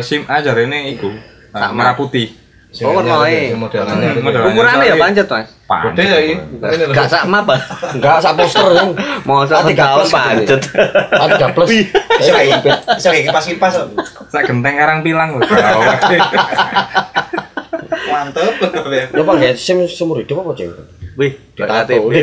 SIM 0.04 0.22
A 0.28 0.40
jarene 0.44 0.92
iku 0.96 1.12
eh, 1.12 1.20
Sama. 1.56 1.72
merah 1.76 1.96
putih. 1.96 2.47
Oh, 2.84 2.94
kan 3.02 3.06
mau 3.10 3.26
model. 3.66 3.82
Ukurannya 4.22 4.86
ya 4.86 4.96
pancet, 5.02 5.26
Mas. 5.26 5.50
Gede 5.68 6.04
ya 6.06 6.20
ini. 6.22 6.36
Ini 6.62 6.84
loh. 6.88 6.94
Gak 6.94 7.10
sama 7.10 7.42
apa? 7.42 7.56
Enggak 7.92 8.22
sak 8.22 8.38
poster 8.38 8.68
kan. 8.78 8.94
Mau 9.26 9.42
sama 9.48 9.74
tahun 9.74 10.06
pancet. 10.06 10.62
A3 11.12 11.42
plus. 11.58 11.70
Iso 12.22 12.32
kayak 13.10 13.26
kipas-kipas. 13.30 13.74
Sak 14.30 14.44
genteng 14.46 14.76
karang 14.78 15.02
pilang 15.02 15.38
lho. 15.38 15.46
Mantep. 18.08 18.54
Lo 19.14 19.22
pakai 19.26 19.58
SIM 19.58 19.90
seumur 19.90 20.22
hidup 20.22 20.46
apa 20.46 20.52
cewek? 20.56 20.78
Wih, 21.18 21.34
Ditato. 21.58 21.96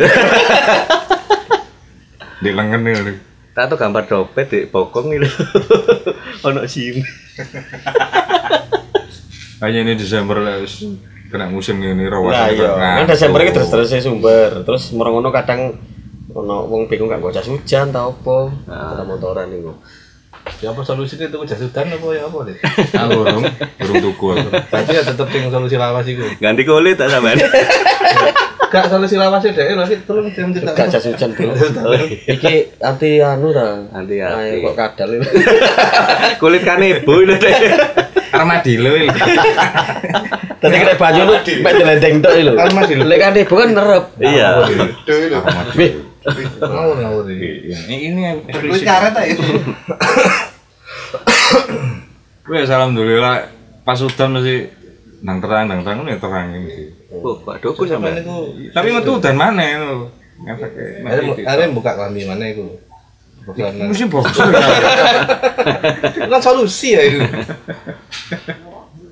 Di 2.44 2.50
lengan 2.54 2.80
lho. 2.80 3.14
Tato 3.54 3.78
gambar 3.78 4.10
dompet 4.10 4.50
di 4.50 4.66
bokong 4.66 5.14
itu. 5.14 5.30
Ono 6.50 6.66
SIM. 6.66 6.98
Hanya 9.64 9.80
ini 9.80 9.96
Desember 9.96 10.44
lah 10.44 10.60
wis 10.60 10.84
kena 11.32 11.48
musim 11.48 11.80
ini 11.80 12.04
rawan. 12.04 12.36
Nah 12.36 12.48
iya, 12.52 13.00
kan 13.00 13.08
Desember 13.08 13.40
iki 13.40 13.56
terus 13.56 13.72
terus 13.72 13.88
sumber. 14.04 14.60
Terus 14.60 14.92
merong-ngono 14.92 15.32
kadang 15.32 15.80
ono 16.34 16.68
wong 16.68 16.84
bingung 16.84 17.08
gak 17.08 17.24
jas 17.32 17.48
hujan 17.48 17.88
ta 17.88 18.04
opo. 18.04 18.52
Nah. 18.68 18.92
Ada 18.92 19.08
motoran 19.08 19.48
iku. 19.48 19.72
Ya 20.60 20.76
apa 20.76 20.84
solusinya 20.84 21.24
itu 21.32 21.38
jas 21.48 21.64
hutan 21.64 21.88
apa 21.88 22.06
ya 22.12 22.28
apa 22.28 22.38
deh? 22.44 22.56
Ah, 23.00 23.08
burung, 23.08 23.44
burung 23.80 23.96
tuku 24.04 24.26
aku. 24.36 24.48
Berarti 24.52 24.92
ya 24.92 25.02
tetep 25.02 25.28
yang 25.32 25.48
solusi 25.48 25.76
lawas 25.80 26.04
itu. 26.04 26.20
Ganti 26.36 26.62
kulit 26.68 27.00
tak 27.00 27.08
sampean. 27.08 27.40
Gak 28.74 28.90
solusi 28.90 29.14
lawasnya 29.14 29.54
deh, 29.54 29.78
lagi 29.78 30.02
tolong 30.02 30.26
jam 30.34 30.50
tidak. 30.50 30.74
Gak 30.74 30.90
jas 30.90 31.06
hujan 31.06 31.30
bro. 31.30 31.54
Iki 32.34 32.82
anti 32.82 33.22
anu 33.22 33.54
ta. 33.54 33.86
Anti 33.94 34.18
anti. 34.18 34.66
kok 34.66 34.74
kadal 34.74 35.14
itu. 35.14 35.30
Kulit 36.42 36.66
kanebo 36.66 37.22
itu 37.22 37.38
deh. 37.38 37.54
Armadillo 38.34 38.98
ini. 38.98 39.14
Tadi 40.64 40.74
kena 40.80 40.94
baju 40.98 41.20
lu 41.22 41.34
mek 41.38 41.72
delendeng 41.78 42.14
tok 42.18 42.34
lho. 42.34 42.52
Armadillo. 42.58 43.04
Lek 43.06 43.18
kan 43.22 43.38
ibu 43.38 43.54
kan 43.54 43.70
nerep. 43.70 44.04
Iya. 44.18 44.48
Ngawur 46.58 46.96
ngawur 46.98 47.24
ini. 47.30 47.70
Ini 47.70 47.96
ini 48.10 48.20
Wis 48.74 48.82
karet 48.82 49.14
ae. 49.14 49.38
Wes 52.50 52.68
alhamdulillah 52.74 53.48
pas 53.86 54.02
udan 54.02 54.34
mesti 54.34 54.83
nang 55.24 55.40
terang 55.40 55.64
nang 55.64 55.80
terang 55.80 56.04
ini 56.04 56.20
terang 56.20 56.48
ini. 56.52 56.92
Oh, 57.08 57.40
Pak 57.40 57.64
Doku 57.64 57.88
itu. 57.88 57.96
Tapi 58.76 58.88
metu 58.92 59.16
udan 59.16 59.36
mana 59.40 59.64
itu? 59.64 60.12
Ada 61.48 61.72
buka 61.72 61.96
kami 61.96 62.28
mana 62.28 62.44
itu? 62.52 62.76
Mesti 63.44 64.08
boxer 64.08 64.48
ya. 64.48 64.60
Kan 66.32 66.40
solusi 66.40 66.96
ya 66.96 67.02
itu. 67.04 67.20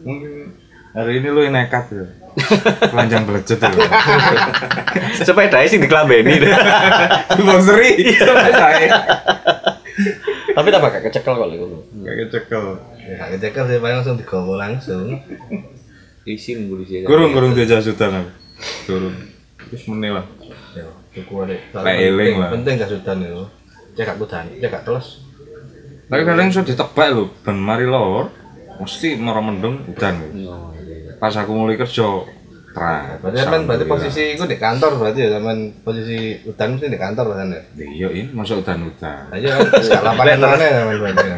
Mungkin 0.04 0.56
hari 0.96 1.20
ini 1.20 1.28
lu 1.28 1.44
yang 1.44 1.52
nekat 1.52 1.92
ya. 1.92 2.04
Telanjang 2.88 3.28
belejet 3.28 3.60
ya. 3.60 3.68
Sepeda 5.28 5.60
sing 5.68 5.84
diklambeni. 5.84 6.40
Boxeri 7.46 8.16
sama 8.16 8.48
saya. 8.52 8.88
tapi 10.52 10.68
tak 10.72 10.80
bakal 10.80 11.00
kecekel 11.04 11.32
kok 11.36 11.46
lho. 11.52 11.84
Gak 12.00 12.14
kecekel. 12.24 12.64
Ya 13.04 13.24
kecekel 13.36 13.64
sih 13.68 13.78
paling 13.84 13.96
langsung 14.00 14.16
digowo 14.16 14.56
langsung. 14.56 15.20
Isin 16.22 16.70
polisi. 16.70 17.02
Kurung 17.02 17.34
kurung 17.34 17.52
dia 17.58 17.66
jas 17.66 17.86
hutan 17.86 18.22
aku. 18.22 18.30
Kurung. 18.86 19.16
Terus 19.72 19.84
meneh 19.90 20.10
lah. 20.14 20.26
Ya, 20.76 20.86
tuku 21.16 21.34
ada. 21.42 21.56
Lek 21.82 21.96
eling 21.98 22.34
lah. 22.38 22.50
Penting 22.54 22.74
jas 22.78 22.92
hutan 22.94 23.18
itu. 23.26 23.44
Cek 23.92 24.08
gak 24.08 24.18
hutan, 24.22 24.44
cek 24.56 24.70
gak 24.72 24.84
teles. 24.88 25.20
Tapi 26.08 26.22
kadang 26.28 26.48
iso 26.48 26.60
ditebak 26.64 27.08
lho, 27.12 27.24
ben 27.44 27.56
mari 27.60 27.84
lor 27.88 28.32
mesti 28.80 29.16
mara 29.20 29.40
mendung 29.44 29.84
udan. 29.84 30.16
Pas 31.20 31.34
aku 31.36 31.52
mulai 31.52 31.76
kerja 31.76 32.04
terang. 32.72 33.20
Berarti 33.20 33.38
kan 33.44 33.62
berarti 33.68 33.84
posisi 33.84 34.22
itu 34.32 34.44
di 34.48 34.56
kantor 34.56 34.96
berarti 34.96 35.28
ya 35.28 35.36
zaman 35.36 35.84
posisi 35.84 36.40
hutan 36.44 36.76
mesti 36.76 36.88
di 36.88 37.00
kantor 37.00 37.26
kan 37.36 37.48
ya. 37.52 37.62
Iya, 37.76 38.08
ini 38.16 38.30
masuk 38.32 38.64
udan-udan. 38.64 39.28
Aja 39.28 39.46
kan 39.60 39.60
gak 39.76 40.02
lapangan 40.04 40.38
mana 40.40 40.66
berarti. 41.00 41.28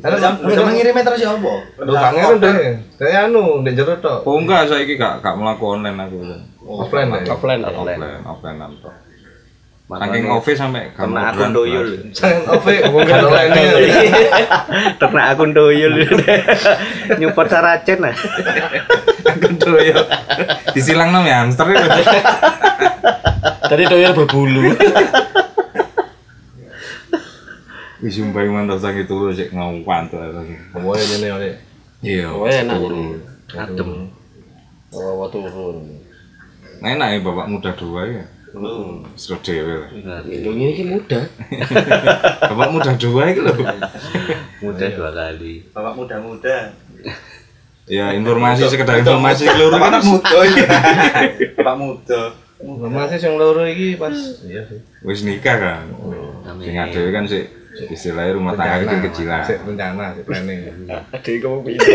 Karena 0.00 0.32
Udah 0.40 0.72
ngirime 0.72 1.00
terus 1.04 1.20
ya? 1.20 1.30
Lu 1.36 1.92
kangen 1.92 2.40
deh. 2.40 2.56
Kayak 2.96 3.28
anu, 3.28 3.60
di 3.60 3.70
jero 3.76 3.94
tok. 4.00 4.24
Oh 4.24 4.40
enggak, 4.40 4.68
saiki 4.68 4.96
gak 4.96 5.20
gak 5.20 5.36
mlaku 5.36 5.76
online 5.76 5.98
aku. 6.00 6.18
Offline 6.64 7.08
deh. 7.20 7.28
Offline. 7.28 7.60
Offline, 7.64 8.24
offline 8.24 8.58
tok. 8.80 8.94
Saking 9.90 10.30
office 10.30 10.54
sampai 10.62 10.94
moderan, 10.94 11.34
akun 11.34 11.50
doyul. 11.50 11.88
Jangan 12.14 12.54
ofe, 12.54 12.78
ngomongin 12.86 13.26
online. 13.26 13.50
Ternak 15.02 15.26
akun 15.34 15.50
doyul. 15.50 16.06
Nyupot 17.18 17.50
saracen 17.50 17.98
lah. 17.98 18.14
Akun 19.26 19.58
doyul. 19.58 19.98
Disilang 20.70 21.10
nom 21.10 21.26
ya 21.26 21.42
hamster 21.42 21.74
itu. 21.74 21.88
Tadi 23.66 23.82
doyel 23.90 24.14
berbulu. 24.14 24.78
Wis 28.00 28.16
sumpah 28.16 28.48
mantap 28.48 28.80
sakit 28.80 29.04
turu 29.04 29.28
sik 29.28 29.52
ngawant. 29.52 30.08
Ngomongin 30.72 31.08
ini 31.20 31.28
oleh. 31.28 31.52
Iya. 32.00 32.32
Oh 32.32 32.48
enak. 32.48 32.80
Adem. 33.52 34.08
Oh, 34.90 35.28
turun. 35.28 36.00
Nah, 36.80 36.96
enak 36.96 37.08
ya 37.12 37.18
bapak 37.20 37.46
muda 37.46 37.70
dua 37.76 38.02
ya. 38.08 38.24
Seru 39.14 39.36
dewe 39.44 39.84
lah. 39.84 39.90
Indomie 40.26 40.74
ini 40.74 40.82
muda. 40.90 41.22
Bapak 42.50 42.68
muda 42.74 42.92
dua 42.98 43.30
itu 43.30 43.46
loh. 43.46 43.54
Muda 44.58 44.86
dua 44.90 45.10
kali. 45.14 45.62
Bapak 45.70 45.94
muda-muda. 45.94 46.74
Ya 47.86 48.10
informasi 48.10 48.66
sekedar 48.66 48.98
informasi 48.98 49.46
keluar 49.46 49.78
kan 49.78 50.02
muda 50.02 50.38
iya. 50.50 50.66
Bapak 51.54 51.76
muda. 51.78 52.22
Masih 52.90 53.22
yang 53.22 53.38
loro 53.38 53.62
iki 53.70 53.94
pas 53.94 54.18
iya 54.42 54.66
sih. 54.66 54.82
wis 55.06 55.22
nikah 55.22 55.56
kan. 55.62 55.84
Sing 56.58 56.74
adewe 56.74 57.14
kan 57.14 57.30
sih 57.30 57.59
istilahnya 57.88 58.32
rumah 58.36 58.52
tangga 58.52 58.84
kecil 58.84 58.98
kecilan. 59.08 59.40
Rencana, 59.64 60.04
sik 60.12 60.24
planning. 60.28 60.60
Ada 61.14 61.28
yang 61.30 61.40
kamu 61.40 61.58
pindah. 61.64 61.86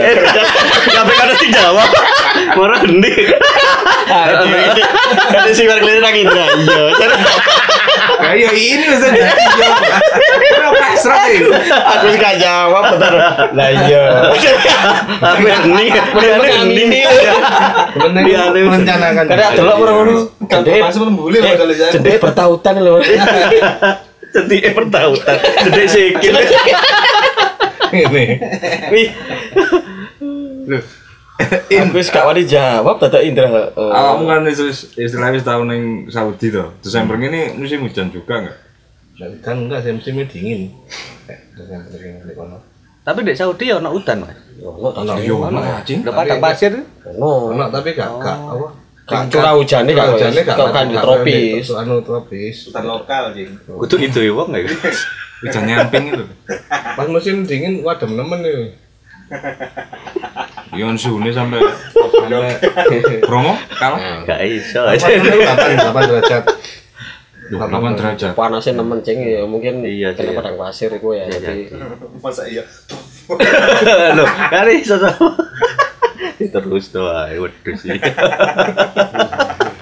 Kabeh 0.95 1.15
kan 1.15 1.29
sing 1.37 1.51
jawab. 1.53 1.89
Moro 2.57 2.75
hendi. 2.81 3.13
Ada 4.09 5.51
sih 5.53 5.65
warga 5.69 5.91
nang 6.01 6.15
Indra. 6.15 6.45
Iya. 6.55 6.85
Kayak 8.15 8.53
ini 8.53 8.85
bisa 8.89 9.07
jadi. 9.11 9.33
Kenapa 10.39 10.73
pasrah 10.77 11.25
itu? 11.29 11.51
Aku 11.69 12.05
sih 12.09 12.19
gak 12.19 12.35
jawab 12.41 12.83
betul. 12.95 13.15
Lah 13.53 13.69
iya. 13.85 14.03
Tapi 15.21 15.43
hendi. 15.45 15.85
Hendi. 15.93 16.83
Penting 17.95 18.23
Iya, 18.25 18.43
iya. 18.51 18.63
merencanakan. 18.65 19.23
Karena 19.29 19.45
ada 19.53 19.61
lo 19.61 19.73
orang-orang. 19.83 20.17
Gede 21.93 22.13
bertautan 22.21 22.75
loh. 22.81 22.99
Jadi 24.35 24.55
pertautan. 24.69 25.37
Jadi 25.63 25.83
sikil. 25.87 26.33
Ini. 27.95 28.23
Wih. 28.91 29.07
Aku 31.35 31.99
gak 32.01 32.25
wani 32.25 32.43
jawab 32.43 32.95
dadak 32.97 33.21
Indra. 33.21 33.47
eh, 33.47 33.67
Awakmu 33.75 34.23
kan 34.25 34.41
wis- 34.43 34.91
istilahnya 34.93 35.35
wis 35.35 35.43
tahun 35.43 35.67
yang 35.67 35.83
Saudi 36.07 36.47
tuh. 36.47 36.71
Desember 36.79 37.15
ini 37.17 37.51
musim 37.53 37.83
hujan 37.83 38.07
juga 38.07 38.39
enggak? 38.39 38.57
Kan 39.41 39.67
enggak 39.67 39.83
sih 39.83 39.91
musimnya 39.91 40.25
dingin. 40.25 40.71
Eh, 41.27 41.39
Desember 41.53 41.95
ini. 41.97 42.35
Tapi 43.05 43.19
di 43.21 43.33
Saudi 43.33 43.69
ya 43.69 43.77
ono 43.77 43.93
udan, 43.93 44.17
Mas. 44.23 44.33
Ono 44.57 44.89
Ono 44.91 45.13
Yo, 45.21 45.35
padang 46.09 46.41
pasir. 46.41 46.71
ono. 47.05 47.53
Ono 47.53 47.63
tapi 47.69 47.93
gak 47.93 48.09
gak 48.17 48.35
apa? 48.35 48.67
Curah 49.05 49.53
hujannya 49.53 49.93
gak 49.93 50.07
hujannya 50.17 50.41
gak 50.41 50.57
kan 50.73 50.85
di 50.89 50.97
tropis. 50.97 51.65
Anu 51.77 52.01
tropis. 52.01 52.55
Hutan 52.73 52.83
lokal, 52.89 53.23
Jing. 53.37 53.53
Kudu 53.69 53.95
itu 54.01 54.19
ya 54.25 54.31
wong 54.33 54.49
enggak? 54.49 54.73
Hujan 55.45 55.63
nyamping 55.69 56.03
itu. 56.09 56.23
Pas 56.97 57.05
musim 57.05 57.45
dingin 57.45 57.85
waduh 57.85 58.09
nemen 58.09 58.39
nih. 58.41 58.73
Yon 60.73 60.97
sune 60.97 61.29
sampai 61.29 61.61
promo 63.21 63.53
kalah. 63.77 64.25
Gak 64.25 64.41
iso 64.41 64.81
Apa 64.81 64.97
aja. 64.97 65.07
itu 65.13 65.29
8 65.29 65.93
8 65.93 66.09
derajat. 66.09 66.43
8 67.53 67.97
derajat. 68.01 68.31
Panasnya 68.33 68.73
nemen 68.81 69.05
ceng 69.05 69.21
ya 69.21 69.45
mungkin 69.45 69.85
Iya, 69.85 70.17
kena 70.17 70.33
iya. 70.33 70.37
padang 70.41 70.57
pasir 70.57 70.89
itu 70.89 71.09
ya. 71.13 71.29
Jadi 71.29 71.69
Masa 72.25 72.49
iya. 72.49 72.65
Loh, 74.17 74.29
kali 74.49 74.81
iso 74.81 74.97
sama. 74.97 75.29
Terus 76.55 76.87
tuh 76.87 77.11
ae 77.11 77.35
wedhus 77.35 77.83
sih. 77.83 77.91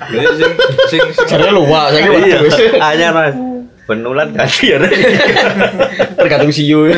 Jadi 0.09 0.25
sing 0.33 0.51
sing 0.89 1.01
sing 1.13 1.25
caranya 1.29 1.53
luwak 1.53 1.93
saya 1.93 2.09
Iya, 2.17 2.37
waduh. 2.41 2.89
anyar 2.89 3.11
Mas. 3.13 3.35
Penulan 3.85 4.27
ganti 4.33 4.73
ya. 4.73 4.81
Tergantung 6.17 6.49
siu. 6.49 6.89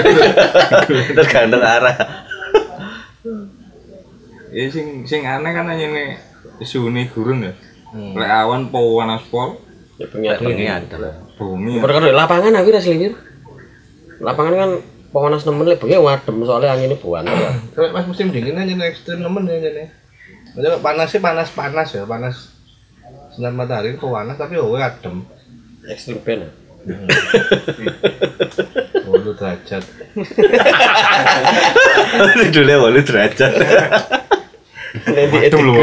Tergantung 1.11 1.59
arah. 1.59 1.95
ya 4.55 4.71
sing 4.71 5.03
sing 5.03 5.27
aneh 5.27 5.51
kan 5.51 5.67
hanya 5.67 5.91
nih 5.91 6.15
sune 6.63 7.11
gurun 7.11 7.51
ya. 7.51 7.53
Hmm. 7.91 8.15
Lek 8.15 8.31
awan 8.31 8.71
pawan 8.71 9.11
aspal 9.11 9.59
Ya 9.95 10.07
pengen 10.11 10.35
Bengi 10.43 10.67
ada. 10.67 11.23
Bumi. 11.39 11.79
Perkara 11.79 12.11
di 12.11 12.15
lapangan 12.15 12.51
aku 12.59 12.69
ras 12.71 12.87
liwir. 12.87 13.15
Lapangan 14.19 14.53
kan 14.55 14.71
panas 15.15 15.47
nemen 15.47 15.63
lek 15.63 15.79
bengi 15.79 15.95
wadem 15.95 16.43
soalnya 16.43 16.75
anginnya 16.75 16.99
buan. 16.99 17.23
Kalau 17.71 17.95
pas 17.95 18.03
musim 18.03 18.35
dingin 18.35 18.59
aja 18.59 18.67
nih 18.67 18.91
ekstrim 18.91 19.23
nemen 19.23 19.47
ya 19.47 19.63
nih. 19.63 19.87
Maksudnya 20.51 20.83
panas 20.83 21.07
sih 21.07 21.23
panas 21.23 21.47
panas 21.55 21.87
ya 21.95 22.03
panas 22.03 22.51
sinar 23.31 23.55
matahari 23.55 23.95
itu 23.95 24.03
panas 24.03 24.35
tapi 24.35 24.59
oh 24.59 24.75
adem. 24.75 25.23
Ekstrim 25.87 26.19
pen. 26.19 26.51
Waduh 29.07 29.39
derajat. 29.39 29.79
Dulu 32.55 32.73
walu 32.83 32.99
derajat. 32.99 33.55
Nanti 35.07 35.31
Waduh 35.31 35.59
lho. 35.65 35.79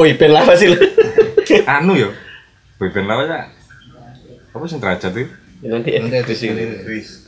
Oh, 0.00 0.08
pen 0.16 0.32
lah 0.32 0.48
pasti. 0.48 0.72
Anu 1.68 1.92
yo. 1.92 2.08
Boyband 2.80 3.06
lawas 3.06 3.30
ya. 3.30 3.46
Apa 4.50 4.66
sing 4.66 4.82
derajat 4.82 5.14
iki? 5.14 5.43
Nanti 5.64 5.90
Nanti 5.96 6.16
di 6.28 6.36
sini. 6.36 6.62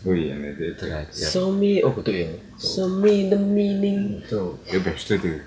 Oh 0.05 0.12
iya, 0.12 0.37
ini 0.37 0.52
derajat. 0.57 1.09
Semi, 1.12 1.81
oh 1.81 1.93
betul 1.97 2.14
ya. 2.14 2.28
Semi 2.61 3.33
the 3.33 3.38
meaning. 3.40 4.21
Tuh. 4.28 4.61
Ya 4.69 4.78
Backstreet 4.85 5.25
itu. 5.25 5.40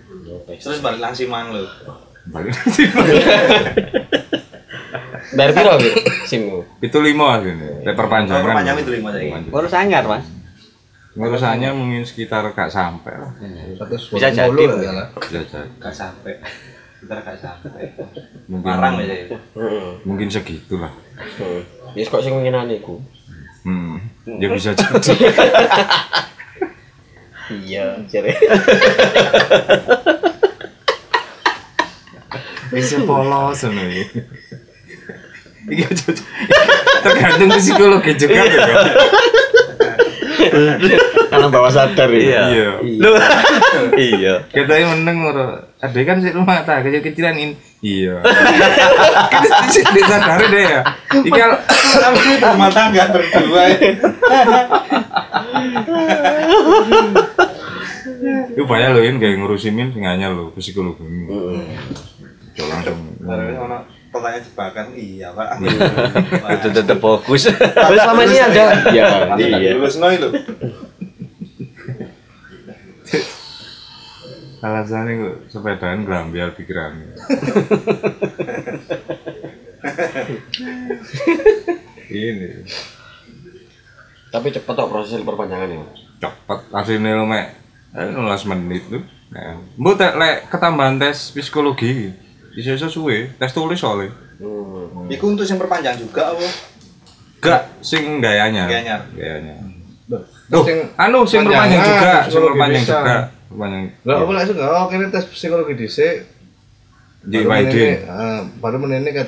Terus 0.57 0.81
balik 0.81 0.99
nang 0.99 1.13
Simang 1.13 1.53
lho. 1.53 1.69
Balik. 2.29 2.53
Bayar 5.29 5.51
piro 5.53 5.77
simmu? 6.25 6.65
Itu 6.81 6.97
lima 7.05 7.37
aslinya. 7.37 7.85
Lek 7.85 7.93
perpanjangan. 7.93 8.41
Perpanjang 8.49 8.77
itu 8.81 8.91
lima 8.97 9.13
tadi. 9.13 9.29
Baru 9.53 9.67
sangar, 9.69 10.03
Mas. 10.09 10.25
Ngurusannya 11.13 11.69
mungkin 11.73 12.05
sekitar 12.05 12.45
gak 12.53 12.69
sampai 12.69 13.13
lah. 13.17 13.33
Bisa 14.13 14.29
jadi, 14.29 14.63
ya. 14.65 15.09
Bisa 15.17 15.41
jadi. 15.45 15.69
Gak 15.77 15.93
sampai. 15.93 16.37
Kita 16.99 17.15
gak 17.23 17.37
sampai. 17.39 17.95
Mungkin 18.51 18.67
Marang 18.67 18.99
aja 18.99 19.15
ya. 19.15 19.37
Mungkin 20.03 20.27
segitulah. 20.27 20.91
Heeh. 21.15 21.63
Yes 21.95 22.11
kok 22.11 22.19
sing 22.21 22.35
ngenane 22.35 22.83
iku. 22.83 22.99
Hmm. 23.63 24.03
Ya 24.27 24.47
bisa 24.51 24.75
jadi. 24.77 25.15
Iya, 27.49 27.97
jare. 28.05 28.35
Bisa 32.69 33.01
polos 33.07 33.59
ngono 33.65 33.81
iki. 33.89 34.21
Iki 35.69 35.83
tergantung 37.05 37.49
psikologi 37.57 38.13
juga. 38.19 38.41
Karena 41.29 41.47
bawah 41.47 41.69
sadar 41.69 42.09
Iya. 42.09 42.41
Iya. 42.47 42.69
Lu 42.81 43.11
iya. 43.95 44.33
Kita 44.45 44.73
yang 44.73 44.89
meneng 44.95 45.17
ora. 45.23 45.47
Ada 45.79 45.99
kan 46.01 46.19
sih 46.19 46.31
rumah 46.31 46.63
tak 46.63 46.83
kecil-kecilan 46.83 47.35
in. 47.35 47.51
Iya. 47.79 48.19
Kita 49.31 49.57
sih 49.67 49.83
disadari 49.85 50.45
deh 50.47 50.63
ya. 50.65 50.81
Iki 51.17 51.39
al- 51.39 51.63
Rumah 52.41 52.69
tangga 52.69 53.03
berdua. 53.09 53.63
Itu 58.49 58.63
banyak 58.65 58.89
loh 58.91 59.01
ini 59.01 59.17
kayak 59.17 59.35
ngurusin 59.37 59.73
min 59.73 59.91
sing 59.91 60.03
anyar 60.03 60.33
loh 60.33 60.51
psikologi. 60.53 61.03
Coba 62.53 62.67
langsung. 62.73 62.97
Pertanyaan 64.09 64.41
jebakan 64.41 64.87
iya, 64.97 65.29
Pak. 65.29 65.47
Itu 66.57 66.67
tetap 66.73 66.97
fokus. 66.97 67.45
Tapi 67.53 67.93
selama 67.93 68.21
ini 68.25 68.37
ada 68.41 68.63
ya, 68.89 69.37
iya. 69.37 69.77
Lulus 69.77 70.01
noi 70.01 70.17
lho. 70.17 70.29
Alasannya 74.59 75.13
kok 75.15 75.35
sepedaan 75.47 76.03
gelambiar 76.03 76.51
pikirannya. 76.51 77.15
ini 82.11 82.49
Tapi 84.29 84.47
cepet 84.51 84.73
kok 84.75 84.91
proses 84.91 85.23
perpanjangan 85.23 85.69
ya. 85.71 85.79
cepet 86.19 86.59
aslinya 86.75 87.15
lo 87.15 87.23
mek 87.23 87.55
eh, 87.95 88.11
16 88.11 88.51
menit 88.51 88.83
tuh. 88.91 89.03
Nah, 89.31 89.61
mbok 89.79 89.95
tek 89.95 90.17
lek 90.19 90.51
ketambahan 90.51 90.99
tes 90.99 91.31
psikologi. 91.31 92.11
Bisa 92.59 92.75
iso 92.75 92.91
suwe, 92.91 93.31
tes 93.39 93.55
tulis 93.55 93.79
soalnya. 93.79 94.11
Hmm. 94.43 95.07
Iku 95.07 95.31
untuk 95.31 95.47
yang 95.47 95.55
perpanjang 95.55 95.95
juga 95.95 96.35
apa? 96.35 96.43
Gak 97.39 97.61
sing 97.79 98.19
gayanya. 98.19 98.67
Gayanya. 98.67 98.97
Gayanya. 99.15 99.55
Tuh, 100.11 100.19
Tuh, 100.51 100.67
anu 100.99 101.23
sing 101.23 101.47
perpanjang 101.47 101.79
juga, 101.79 102.11
sing 102.27 102.43
perpanjang 102.43 102.83
juga. 102.83 103.15
Perpanjang. 103.47 103.83
Enggak 104.03 104.17
apa 104.19 104.31
langsung 104.35 104.55
enggak 104.59 104.71
oh 104.75 104.85
kene 104.91 105.05
tes 105.07 105.25
psikologi 105.31 105.73
dhisik. 105.79 106.15
Di 107.23 107.47
Baru 107.47 107.63
YD. 107.63 107.75
eh, 107.79 108.39
baru 108.59 108.77
menene 108.83 109.09
ke 109.15 109.23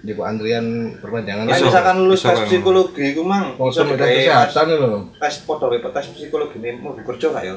di 0.00 0.12
antrian 0.16 0.96
perpanjangan 0.96 1.44
Lah 1.44 1.60
Iso. 1.60 1.68
misalkan 1.68 1.96
lulus 2.00 2.24
tes 2.24 2.40
psikologi 2.48 3.04
iku 3.12 3.20
mang 3.20 3.52
tes 3.52 3.84
digawe 3.84 4.16
kesehatan 4.16 4.66
lho. 4.80 5.00
tes 5.12 5.34
foto 5.44 5.68
tes 5.68 6.06
psikologi 6.08 6.56
ini 6.56 6.80
mau 6.80 6.96
kerja 6.96 7.26
gak 7.36 7.44
ya? 7.44 7.56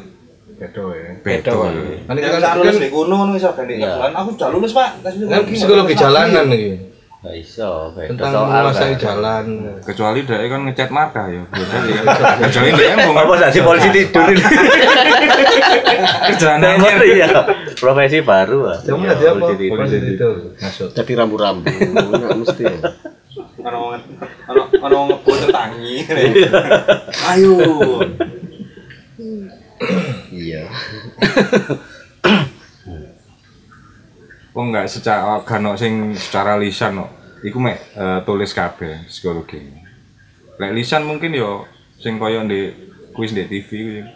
Beda 0.58 0.84
ya. 0.92 1.10
Beda. 1.22 1.52
Kan 1.52 2.14
ini 2.16 2.26
Yang 2.26 2.34
kan 2.34 2.42
bisa 2.42 2.58
lulus 2.58 2.78
di 2.80 2.90
kuno 2.90 3.18
nih 3.28 3.36
iso 3.38 3.50
ganti 3.54 3.74
Iya. 3.78 3.92
bulan 3.94 4.14
aku 4.16 4.30
udah 4.34 4.50
lulus 4.50 4.72
Pak 4.74 4.90
kan 5.04 5.42
psikologi 5.46 5.94
jalanan 5.94 6.48
iki. 6.50 6.72
Gak 7.20 7.36
iso, 7.36 7.92
Tentang 8.00 8.32
soal. 8.32 8.48
menguasai 8.48 8.96
jalan. 8.96 9.46
Kecuali 9.84 10.24
dia 10.24 10.40
kan 10.48 10.64
ngecat 10.64 10.88
marka 10.88 11.28
ya. 11.28 11.44
Kecuali 11.52 12.70
dia 12.80 12.96
mau 12.96 13.12
Apa 13.28 13.36
jadi 13.52 13.60
polisi 13.60 13.90
tidur 13.92 14.24
ini? 14.24 14.40
kerjaan 16.32 16.64
iya. 17.04 17.28
Profesi 17.76 18.24
baru 18.24 18.72
ah. 18.72 18.80
Kamu 18.80 19.04
Iya, 19.04 19.12
tadi 19.20 19.26
apa? 19.28 19.46
polisi 19.68 19.98
tidur. 20.00 20.36
Jadi 20.96 21.12
rambu-rambu. 21.12 21.68
Mesti. 22.40 22.64
ya. 22.64 22.80
ono 23.60 24.00
ono 24.48 24.62
ono 24.80 24.98
ngebut 25.12 25.52
tangi. 25.52 26.08
Ayo. 27.36 27.56
Iya. 30.50 30.66
Oh 34.58 34.66
enggak 34.66 34.90
secara 34.90 35.46
kan 35.46 35.62
sing 35.78 36.18
secara 36.18 36.58
lisan 36.58 36.98
no. 36.98 37.08
Iku 37.46 37.62
mek 37.62 37.78
eh, 37.96 38.20
tulis 38.26 38.52
kabeh 38.52 39.06
psikologi. 39.08 39.62
Lek 40.60 40.74
lisan 40.76 41.06
mungkin 41.06 41.32
yo 41.38 41.70
sing 42.02 42.18
koyo 42.18 42.44
di 42.50 42.74
kuis 43.14 43.32
di 43.36 43.46
TV 43.46 43.70
ku 43.70 43.92
sing, 43.94 44.08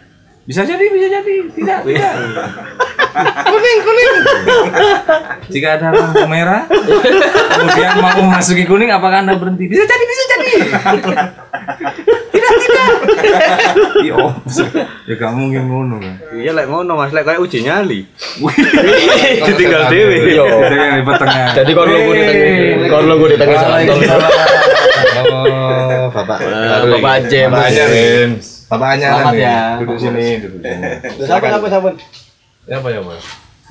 Bisa 0.43 0.67
jadi, 0.67 0.91
bisa 0.91 1.07
jadi, 1.07 1.35
tidak, 1.55 1.79
tidak. 1.87 2.13
kuning, 3.47 3.79
kuning. 3.79 4.11
Jika 5.47 5.79
ada 5.79 5.95
lampu 5.95 6.27
merah, 6.27 6.67
kemudian 6.67 7.95
mau 8.03 8.11
memasuki 8.11 8.67
kuning, 8.67 8.91
apakah 8.91 9.23
anda 9.23 9.39
berhenti? 9.39 9.71
Bisa 9.71 9.87
jadi, 9.87 10.03
bisa 10.03 10.23
jadi. 10.35 10.51
Iya, 14.03 14.15
ya 15.07 15.13
gak 15.15 15.31
mungkin 15.33 15.63
ngono 15.67 15.95
kan. 15.99 16.15
Iya 16.35 16.51
lek 16.53 16.67
ngono 16.67 16.91
Mas, 16.99 17.11
lek 17.15 17.23
kayak 17.25 17.39
uji 17.41 17.63
nyali. 17.63 18.05
Ditinggal 19.47 19.83
dhewe. 19.89 20.15
Iya. 20.31 20.43
Jadi 20.45 20.75
yang 20.75 20.95
di 20.99 21.03
tengah. 21.15 21.45
Jadi 21.55 21.71
kalau 21.73 21.87
lu 21.89 22.11
di 22.13 22.23
tengah, 22.23 22.87
kalau 22.91 23.15
lu 23.17 23.25
di 23.27 23.37
tengah 23.39 23.57
jalan 23.57 23.79
tol. 23.87 23.99
Oh, 25.13 26.07
Bapak. 26.11 26.37
Eh, 26.41 26.99
Bapak 26.99 27.15
Jem. 27.29 27.49
Bapak. 27.49 27.69
Bapak 28.99 29.33
ya. 29.37 29.77
Duduk 29.81 29.97
sini, 30.01 30.41
duduk 30.41 30.59
sini. 30.61 30.91
Siapa 31.23 31.45
siapa 31.47 31.67
siapa? 31.69 31.89
Ya 32.63 32.79
apa 32.79 32.87
ya, 32.89 32.99
Mas? 33.03 33.23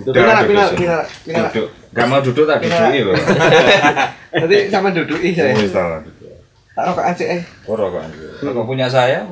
Duduk, 0.03 0.13
Pinara 0.17 0.41
duduk 0.41 0.49
pinara 0.53 0.69
sini. 0.69 0.79
pinara 0.81 1.03
pinara. 1.25 1.49
Duduk. 1.53 1.69
Gak 1.93 2.07
mau 2.09 2.21
duduk 2.25 2.45
tak 2.49 2.59
duduki 2.65 3.01
loh. 3.05 3.15
Nanti 4.41 4.59
sama 4.73 4.89
duduki 4.95 5.29
saya. 5.37 5.53
Tak 6.73 6.85
rokokan 6.89 7.13
sih 7.13 7.29
eh. 7.29 7.41
Oh, 7.69 7.77
rokok. 7.77 8.01
Rokok 8.41 8.65
punya 8.65 8.89
saya. 8.89 9.29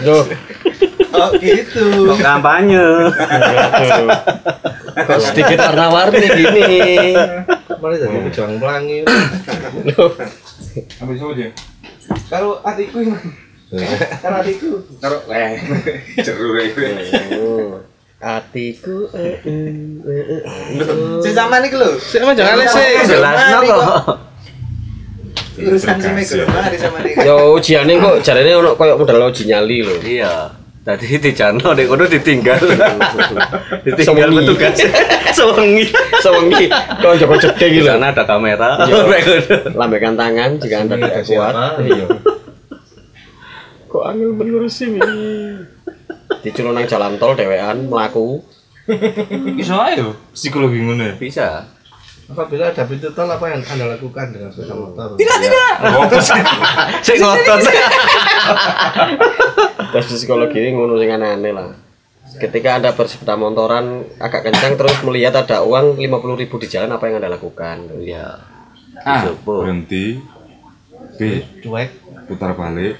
Duh, 0.00 0.24
Oh 1.14 1.30
gitu. 1.38 2.10
Kampanye. 2.18 2.86
kok 4.94 5.18
sedikit 5.22 5.58
warna-warni 5.62 6.26
gini. 6.26 6.72
Malah 7.78 7.96
jadi 8.00 8.18
pejuang 8.26 8.52
pelangi. 8.58 8.98
Ambil 11.04 11.16
saja. 11.20 11.46
Karo 12.32 12.58
adikku 12.64 12.98
ini. 13.04 13.14
Karo 14.18 14.34
adikku. 14.42 14.70
Taruh. 14.98 15.22
Eh. 15.30 15.54
Jeru. 16.18 16.58
Hatiku 18.24 19.12
eh, 19.12 19.36
eh, 19.44 19.68
eh, 20.00 20.24
eh. 20.40 20.42
Si 21.20 21.30
sama 21.36 21.60
nih 21.60 21.76
lho. 21.76 22.00
Sik 22.00 22.24
Mas 22.24 22.32
jangan 22.32 22.56
lesik. 22.56 23.04
Jelas 23.04 23.36
kok. 23.60 24.32
Urusan 25.54 25.96
si 26.02 26.08
Mega 26.10 26.44
mari 26.50 26.76
sama 26.76 26.98
nih. 27.00 27.14
Yo 27.22 27.54
ujiane 27.54 27.94
kok 27.96 28.16
jarene 28.26 28.52
ono 28.58 28.74
koyo 28.74 28.98
modal 28.98 29.30
uji 29.30 29.46
nyali 29.46 29.86
lho. 29.86 29.94
Iya. 30.02 30.50
Tadi 30.84 31.16
dijarno 31.16 31.72
nek 31.72 31.86
kono 31.88 32.04
ditinggal. 32.04 32.58
ditinggal 33.86 34.28
Sewengi. 34.28 34.36
petugas. 34.42 34.76
Sewengi. 35.38 35.84
Sewengi 36.20 36.66
kok 36.74 37.12
joko 37.16 37.34
Di 37.38 37.48
iki 37.70 37.80
lho. 37.80 37.94
sana 37.94 38.10
ada 38.10 38.24
kamera. 38.26 38.82
Iya. 38.82 38.98
Nek. 39.14 39.24
Lambaikan 39.72 40.14
tangan 40.18 40.50
jika 40.58 40.76
Anda 40.82 40.94
tidak 40.98 41.22
kuat. 41.24 41.54
Iya. 41.86 42.06
Kok 43.88 44.02
angel 44.10 44.30
bener 44.34 44.66
sih 44.66 44.90
ini? 44.90 45.00
Diculun 46.42 46.74
nang 46.76 46.84
jalan 46.84 47.14
tol 47.16 47.38
dhewean 47.38 47.86
mlaku. 47.86 48.42
Iso 49.56 49.78
ayo 49.80 50.12
psikologi 50.34 50.82
ngono 50.82 51.08
ya. 51.08 51.14
Bisa. 51.16 51.48
Apabila 52.24 52.72
ada 52.72 52.82
pintu 52.88 53.12
tol 53.12 53.28
apa 53.28 53.46
yang 53.52 53.60
anda 53.60 53.84
lakukan 53.96 54.32
dengan 54.32 54.48
sepeda 54.48 54.72
motor? 54.72 55.12
Oh, 55.12 56.08
Sik 57.04 57.20
ngotot. 57.20 57.60
tes 59.94 60.04
psikologi 60.10 60.58
ini 60.58 60.74
ngono 60.74 60.98
sing 60.98 61.06
aneh-aneh 61.06 61.54
lah 61.54 61.70
ketika 62.42 62.82
anda 62.82 62.90
bersepeda 62.90 63.38
motoran 63.38 64.02
agak 64.18 64.50
kencang 64.50 64.74
terus 64.74 64.98
melihat 65.06 65.38
ada 65.38 65.62
uang 65.62 66.02
50.000 66.02 66.40
ribu 66.42 66.56
di 66.58 66.66
jalan 66.66 66.90
apa 66.90 67.06
yang 67.06 67.22
anda 67.22 67.30
lakukan 67.30 67.78
Iya. 68.02 68.42
A. 69.06 69.22
Sopo? 69.22 69.62
Berhenti. 69.62 70.18
B. 71.14 71.20
Cuek. 71.62 71.90
Putar 72.26 72.58
balik. 72.58 72.98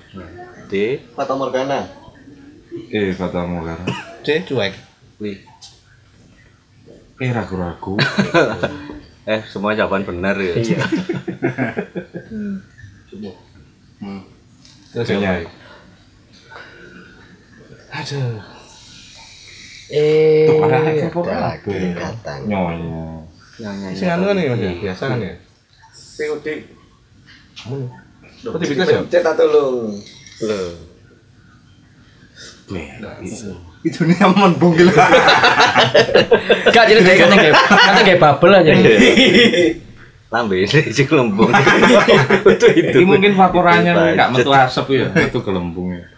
D. 0.71 1.03
Fata 1.19 1.35
Morgana 1.35 1.87
E. 2.91 3.11
Fata 3.15 3.43
Morgana. 3.43 3.87
C. 4.23 4.43
Cuek. 4.47 4.75
Wih. 5.19 5.39
E. 7.19 7.27
Ragu-ragu. 7.31 7.99
Eh, 9.25 9.41
semua 9.49 9.73
jawaban 9.73 10.05
benar 10.05 10.37
ya. 10.37 10.53
iya? 10.53 10.85
Nyai. 15.17 15.45
Aduh. 17.95 18.37
eh 19.95 20.49
Tuh, 20.49 20.61
ada 20.65 20.81
datang 21.95 22.41
Nyonya. 22.49 23.89
Sing 23.95 24.09
anu 24.11 24.29
kan 24.29 24.35
nih 24.37 24.51
Mas 24.51 24.61
ya? 24.61 24.73
Biasa 24.77 25.03
kan 25.09 25.19
ya? 25.23 25.35
PUD 26.15 26.47
Oh, 27.65 27.89
tipitas 28.61 28.93
ya? 28.93 29.01
cetak 29.09 29.35
tolong 29.41 29.97
loh 30.45 30.69
Itu 33.85 34.09
nih 34.09 34.17
aman 34.25 34.57
bungkil. 34.57 34.89
Gak 36.73 36.85
jadi 36.89 37.01
dia 37.05 37.15
katanya 37.21 37.37
kayak 37.37 37.55
katanya 37.69 38.03
kayak 38.09 38.21
bubble 38.25 38.55
aja. 38.57 38.73
Lambe 40.33 40.65
ini 40.65 40.79
sing 40.91 41.07
lembung. 41.13 41.53
Itu 42.49 42.67
itu. 42.73 42.97
Ini 42.97 43.07
mungkin 43.07 43.37
vaporannya 43.37 44.19
nggak 44.19 44.29
metu 44.33 44.51
asap 44.51 44.87
ya, 44.97 45.07
metu 45.13 45.45
gelembungnya. 45.45 46.09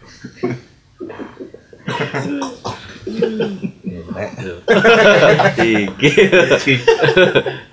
Iki. 5.58 6.10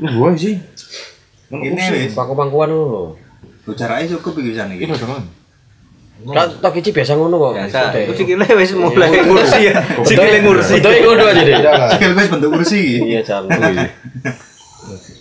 Gua 0.10 0.34
sih. 0.34 0.58
Ini 1.54 2.12
pangku-pangkuan 2.18 2.74
lo 2.74 3.14
Bocarake 3.64 4.12
cukup 4.12 4.44
iki 4.44 4.52
jan 4.58 4.68
iki. 4.76 4.84
Ini 4.84 4.98
teman. 5.00 5.24
Kan 6.32 6.48
tok 6.64 6.76
iki 6.80 6.96
biasa 6.96 7.20
ngono 7.20 7.36
kok 7.36 7.52
Biasa. 7.60 7.80
Itu 8.08 8.14
sikile 8.16 8.46
wis 8.56 8.72
mulai 8.80 9.12
ngursi 9.28 9.60
ya. 9.68 9.74
Sikile 10.08 10.40
ngursi. 10.40 10.74
Betul 10.80 10.94
ngono 11.04 11.24
aja 11.28 11.42
deh 11.44 11.56
Iya 11.60 11.72
lah. 11.76 11.90
Sikil 11.92 12.12
wis 12.16 12.28
bentuk 12.32 12.50
kursi 12.56 12.80
iki. 12.80 12.98
iya 13.12 13.22
jalan 13.26 13.52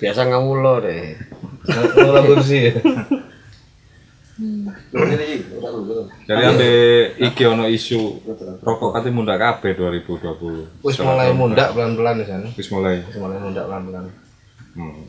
biasa 0.02 0.20
ngawulo 0.26 0.82
deh 0.82 1.14
Ngelola 1.66 2.20
kursi 2.26 2.56
ya. 2.70 2.72
Jadi 6.26 6.42
ambe 6.42 6.70
iki 7.20 7.42
ono 7.46 7.64
isu 7.68 8.00
rokok 8.62 8.98
kate 8.98 9.10
mundak 9.14 9.38
kabeh 9.38 9.76
2020. 9.78 10.82
Wis 10.82 10.96
mulai 11.02 11.30
mundak 11.30 11.74
pelan-pelan 11.76 12.22
sana. 12.26 12.48
Wis 12.54 12.68
mulai. 12.72 13.02
Wis 13.06 13.16
mulai 13.18 13.38
mundak 13.38 13.64
pelan-pelan. 13.68 14.04
Hmm. 14.72 15.04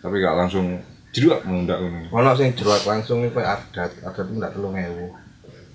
Tapi 0.00 0.22
gak 0.22 0.36
langsung 0.38 0.66
jeduk 1.16 1.40
mundak 1.48 1.80
ngono. 1.80 2.12
Ono 2.12 2.36
sing 2.36 2.52
jeruat 2.52 2.84
langsung 2.84 3.24
iki 3.24 3.32
koyo 3.32 3.48
adat, 3.48 3.88
adat 4.04 4.28
mundak 4.28 4.52
3000. 4.52 5.08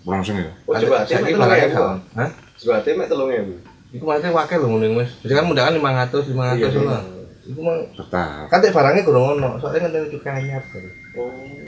Langsung 0.05 0.37
ya. 0.37 0.53
Oh, 0.69 0.77
jeruat 0.77 1.09
saiki 1.09 1.33
barangnya 1.33 1.73
3.000. 1.73 1.73
gak. 1.73 1.97
Hah? 2.13 2.29
Berarti 2.61 2.89
mek 2.93 3.09
telung 3.09 3.33
ewu. 3.33 3.57
Iku 3.91 4.03
maksudnya 4.05 4.31
wakil 4.37 4.61
lho 4.61 4.69
ngono 4.69 4.85
Mas. 5.01 5.09
Jadi 5.25 5.33
kan 5.33 5.49
mundak 5.49 5.65
kan 5.65 5.73
500 5.73 6.29
500 6.29 6.77
ngono. 6.77 6.97
Iku 7.41 7.57
mah 7.65 7.73
Tetap. 7.97 8.53
kan 8.53 8.61
tek 8.61 8.69
barangnya 8.69 9.01
kurang 9.01 9.41
ono, 9.41 9.57
soalnya 9.57 9.89
kan 9.89 10.13
cukup 10.13 10.29
anyar. 10.29 10.61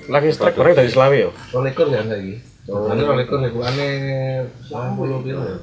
Lagi 0.05 0.29
strike 0.29 0.53
bareng 0.53 0.77
dari 0.77 0.93
Selawi 0.93 1.25
yo. 1.25 1.33
Rolekur 1.49 1.89
kan 1.89 2.13
saiki. 2.13 2.45
Oh, 2.69 2.93
ini 2.93 3.01
rolekur 3.01 3.41
niku 3.41 3.57
ane 3.65 3.89
90 4.69 5.25
piro 5.25 5.41
ya. 5.41 5.57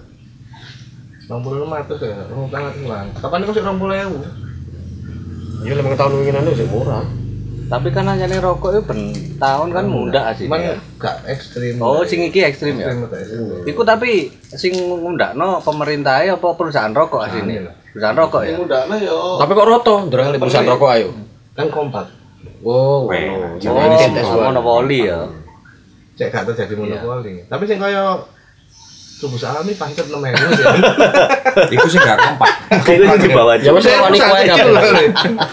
60 1.30 1.62
500 1.62 1.94
ya, 2.02 2.26
rong 2.26 2.50
tangan 2.50 2.74
hilang. 2.74 3.06
Kapan 3.22 3.46
iku 3.46 3.54
sik 3.54 3.62
20.000? 3.62 5.62
Iya 5.62 5.78
lemang 5.78 5.94
tahun 5.94 6.18
winginan 6.18 6.42
itu 6.50 6.58
sih 6.58 6.66
murah. 6.66 7.06
Tapi 7.70 7.94
kan 7.94 8.02
hanya 8.02 8.26
rokok 8.42 8.74
itu 8.74 8.80
ben 8.82 9.00
tahun 9.38 9.70
kan 9.70 9.86
muda 9.86 10.34
sih. 10.34 10.50
Cuman 10.50 10.74
gak 10.98 11.22
ekstrim. 11.30 11.78
Oh, 11.78 12.02
sing 12.02 12.26
iki 12.26 12.42
ekstrim 12.42 12.82
ya. 12.82 12.90
Iku 13.62 13.86
tapi 13.86 14.26
sing 14.50 14.74
ngundakno 14.74 15.62
pemerintah 15.62 16.18
apa 16.26 16.48
perusahaan 16.58 16.90
rokok 16.90 17.22
asine? 17.22 17.70
Perusahaan 17.94 18.18
rokok 18.18 18.42
ya. 18.42 18.58
Tapi 19.38 19.52
kok 19.54 19.68
roto, 19.70 19.94
ndelok 20.10 20.34
perusahaan 20.42 20.66
rokok 20.66 20.90
ayo. 20.98 21.14
Kan 21.54 21.70
kompak. 21.70 22.10
Oh, 22.66 23.06
Weh, 23.06 23.30
ngono. 23.30 23.56
Oh, 23.56 24.34
Oh, 24.34 24.42
monopoli 24.42 25.06
ya. 25.06 25.30
Cek 26.18 26.34
gak 26.34 26.50
terjadi 26.50 26.74
monopoli. 26.74 27.46
Tapi 27.46 27.64
sing 27.70 27.78
kaya 27.78 28.18
tubuh 29.22 29.38
alami 29.46 29.78
pahit 29.78 29.94
6 29.94 30.10
ewu 30.10 30.48
sih. 30.58 30.66
Iku 31.70 31.86
sih 31.86 32.02
gak 32.02 32.18
kompak. 32.18 32.50
Itu 32.82 33.04
di 33.14 33.30
bawah 33.30 33.54
Ya 33.62 33.70
wis 33.70 33.86
kabeh. 33.86 34.18
lah. 34.74 34.82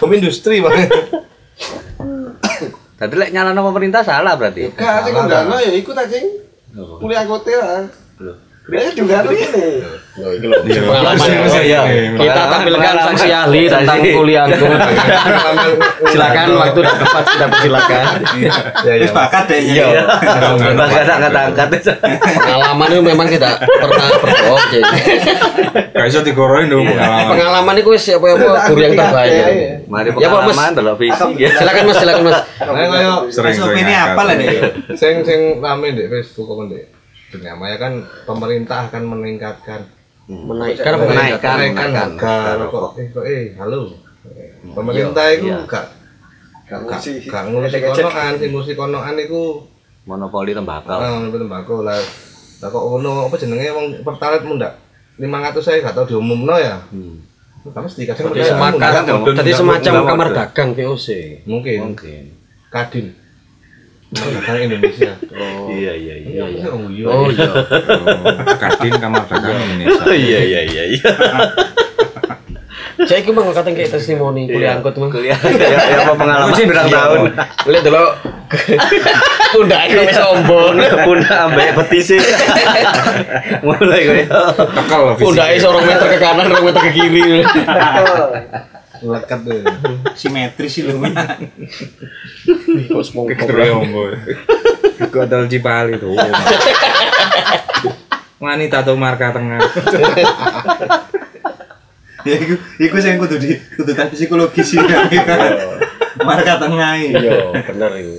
Bom 0.02 0.10
industri 0.10 0.58
Pak. 0.58 0.74
Tadi 2.98 3.14
lek 3.14 3.30
nyalano 3.30 3.62
pemerintah 3.70 4.02
salah 4.02 4.34
berarti. 4.34 4.74
Gak 4.74 5.06
sing 5.06 5.14
ndano 5.14 5.54
ya 5.62 5.70
ikut 5.70 5.94
aja. 5.94 6.18
Kuliah 6.98 7.22
kote 7.30 7.54
lah. 7.54 7.86
Kuliahnya 8.66 8.92
juga 8.98 9.22
ini. 9.30 9.86
Loh, 10.18 10.34
iki 10.34 10.46
lho. 10.50 10.56
Iya, 10.66 10.80
Pengalaman. 10.82 11.14
masih- 11.14 11.38
masih- 11.38 11.64
iya. 11.64 11.80
ini, 11.86 12.18
Kita 12.18 12.42
tampilkan 12.50 12.94
saksi 13.06 13.28
ahli 13.30 13.60
tentang 13.70 13.98
kuliah 14.02 14.44
Silakan 16.10 16.46
waktu 16.58 16.78
dan 16.82 16.94
tempat 16.98 17.22
sudah 17.28 17.48
silakan. 17.62 18.04
Ya 18.82 18.94
ya. 18.98 19.10
bakat 19.14 19.44
deh. 19.46 19.60
Iya. 19.62 19.86
Mas 20.74 20.94
ada 20.96 21.12
angkat-angkat. 21.22 21.68
Pengalaman 22.18 22.88
itu 22.90 23.02
memang 23.04 23.26
tidak 23.30 23.52
pernah 23.62 24.08
berbohong. 24.18 24.64
jadi. 24.74 24.92
Gak 25.94 26.06
iso 26.10 26.20
digoroin 26.26 26.66
dong 26.66 26.82
pengalaman. 26.82 27.30
Pengalaman 27.30 27.74
itu 27.78 27.88
wis 27.94 28.04
apa 28.10 28.26
apa 28.34 28.46
guru 28.66 28.80
yang 28.82 28.94
terbaik. 28.98 29.30
ya. 29.30 29.46
Mari 29.86 30.08
Ya, 30.18 30.28
pengalaman 30.34 30.70
ya. 31.38 31.48
Silakan 31.54 31.82
Mas, 31.86 31.96
silakan 31.96 32.22
Mas. 32.26 32.38
Sering 33.30 33.54
ngangkat. 33.54 34.08
apa 34.10 34.20
lah 34.26 34.34
nih? 34.34 34.48
sing 34.98 35.22
sing 35.22 35.40
rame 35.62 35.94
di 35.94 36.10
Facebook 36.10 36.50
kok 36.50 36.66
dunia 37.28 37.52
maya 37.52 37.76
kan 37.76 37.92
pemerintah 38.24 38.88
akan 38.88 39.04
meningkatkan 39.04 39.84
Menaikkan 40.28 40.92
apa 40.92 41.04
Menaikkan, 41.08 41.54
menaikkan 41.56 41.56
menaikkan 41.56 41.90
harga 41.96 42.36
rokok. 42.60 42.88
Eh 43.00 43.06
kok 43.08 43.24
eh 43.24 43.42
halo. 43.56 43.80
Pemerintah 44.76 45.24
Iya, 45.24 45.36
itu 45.40 45.46
iya. 45.48 45.58
gak 45.64 45.84
gak 46.68 46.80
gak 47.32 47.42
ngurusi 47.48 47.78
konoan, 47.80 48.32
sing 48.36 48.48
ngurusi 48.52 48.72
konoan 48.76 49.16
iku 49.16 49.64
Monopoli 50.04 50.52
tembakau. 50.52 51.00
ah 51.00 51.16
ngono 51.16 51.32
tembakau 51.32 51.80
lah. 51.80 51.96
Lah 52.60 52.68
kok 52.68 52.84
ngono 52.84 53.32
apa 53.32 53.34
jenenge 53.40 53.72
wong 53.72 53.86
pertalite 54.04 54.44
mundak 54.44 54.72
500 55.16 55.64
saya 55.64 55.80
gak 55.80 55.96
tau 55.96 56.04
diumumno 56.04 56.60
ya. 56.60 56.76
Hmm. 56.92 57.24
Kan 57.68 57.84
mesti 57.84 58.04
kadang 58.08 58.32
semacam, 58.32 59.02
jadi 59.32 59.52
semacam 59.52 59.92
kamar 60.04 60.28
dagang 60.32 60.70
VOC. 60.76 61.08
Mungkin 61.48 61.92
Mungkin. 61.92 62.22
Kadin. 62.68 63.16
Kamar 64.08 64.40
dagang 64.40 64.62
Indonesia. 64.72 65.12
Iya 65.68 65.92
iya 65.92 66.14
iya. 66.16 66.44
Iya, 66.48 66.68
oh 66.72 66.88
iya. 66.88 67.04
Oh 67.12 67.28
iya. 67.28 67.48
Oh, 67.52 68.56
Kadin 68.56 68.94
kamar 68.96 69.22
dagang 69.28 69.60
Indonesia. 69.68 70.08
Iya 70.08 70.40
iya 70.48 70.60
iya 70.64 70.82
iya. 70.96 71.10
Saya 72.98 73.22
itu 73.22 73.30
mau 73.30 73.46
kata 73.54 73.70
kayak 73.70 73.94
testimoni 73.94 74.48
kuliah 74.48 74.80
angkut 74.80 74.96
mah. 74.96 75.12
Kuliah 75.12 75.38
ya 75.38 75.76
ya 75.92 75.96
apa 76.08 76.14
pengalaman 76.16 76.56
berapa 76.56 76.88
tahun. 76.88 77.20
Lihat 77.68 77.84
dulu. 77.84 78.06
Udah 79.60 79.80
ini 79.86 79.94
wis 80.02 80.16
sombong. 80.16 80.74
Punah 81.04 81.36
ambek 81.46 81.68
betise. 81.76 82.16
Mulai 83.60 84.00
kowe. 84.08 84.22
Tekel 84.72 85.00
ini 85.20 85.60
seorang 85.60 85.84
meter 85.84 86.06
ke 86.10 86.18
kanan, 86.18 86.48
orang 86.48 86.64
meter 86.64 86.80
ke 86.80 86.92
kiri. 86.96 87.44
Lekat 89.02 89.40
deh. 89.46 89.62
Simetris 90.18 90.74
sih 90.74 90.82
lu. 90.86 90.98
Kok 90.98 93.02
semua 93.04 93.24
Krombo. 93.34 94.10
Iku 94.98 95.16
adal 95.22 95.46
Cipali 95.46 95.98
tuh. 95.98 96.14
Wanita 98.38 98.86
tuh 98.86 98.96
marka 98.98 99.34
tengah. 99.34 99.60
Ya 102.26 102.34
iku 102.34 102.54
iku 102.82 102.96
sing 102.98 103.18
kudu 103.18 103.38
di 103.38 103.54
kudu 103.78 103.94
tes 103.94 104.10
psikologi 104.14 104.62
sih. 104.62 104.78
Marka 106.18 106.58
tengah. 106.58 106.98
Iya, 106.98 107.62
bener 107.62 107.92
itu. 108.02 108.14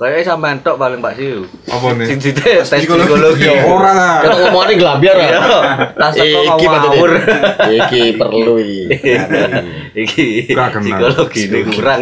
Kayak 0.00 0.24
sampean 0.24 0.64
tok 0.64 0.80
paling 0.80 1.04
Pak 1.04 1.12
Siu. 1.12 1.44
Apa 1.68 1.92
nih? 1.92 2.08
Sing 2.08 2.18
tes 2.24 2.64
psikologi. 2.64 3.44
Orang 3.68 4.00
ah. 4.00 4.24
Kita 4.24 4.48
ngomongin 4.48 4.80
gelambiar 4.80 5.16
ya. 5.20 5.28
Iya, 5.28 5.60
tas 5.92 6.16
teko 6.16 6.40
Iki 6.40 6.64
ngawur. 6.64 6.80
ngawur. 6.80 7.10
Iki 7.68 8.02
perlu 8.16 8.54
iki. 8.64 8.80
Iki 9.92 10.28
psikologi 10.56 11.40
ini 11.52 11.60
kurang. 11.68 12.00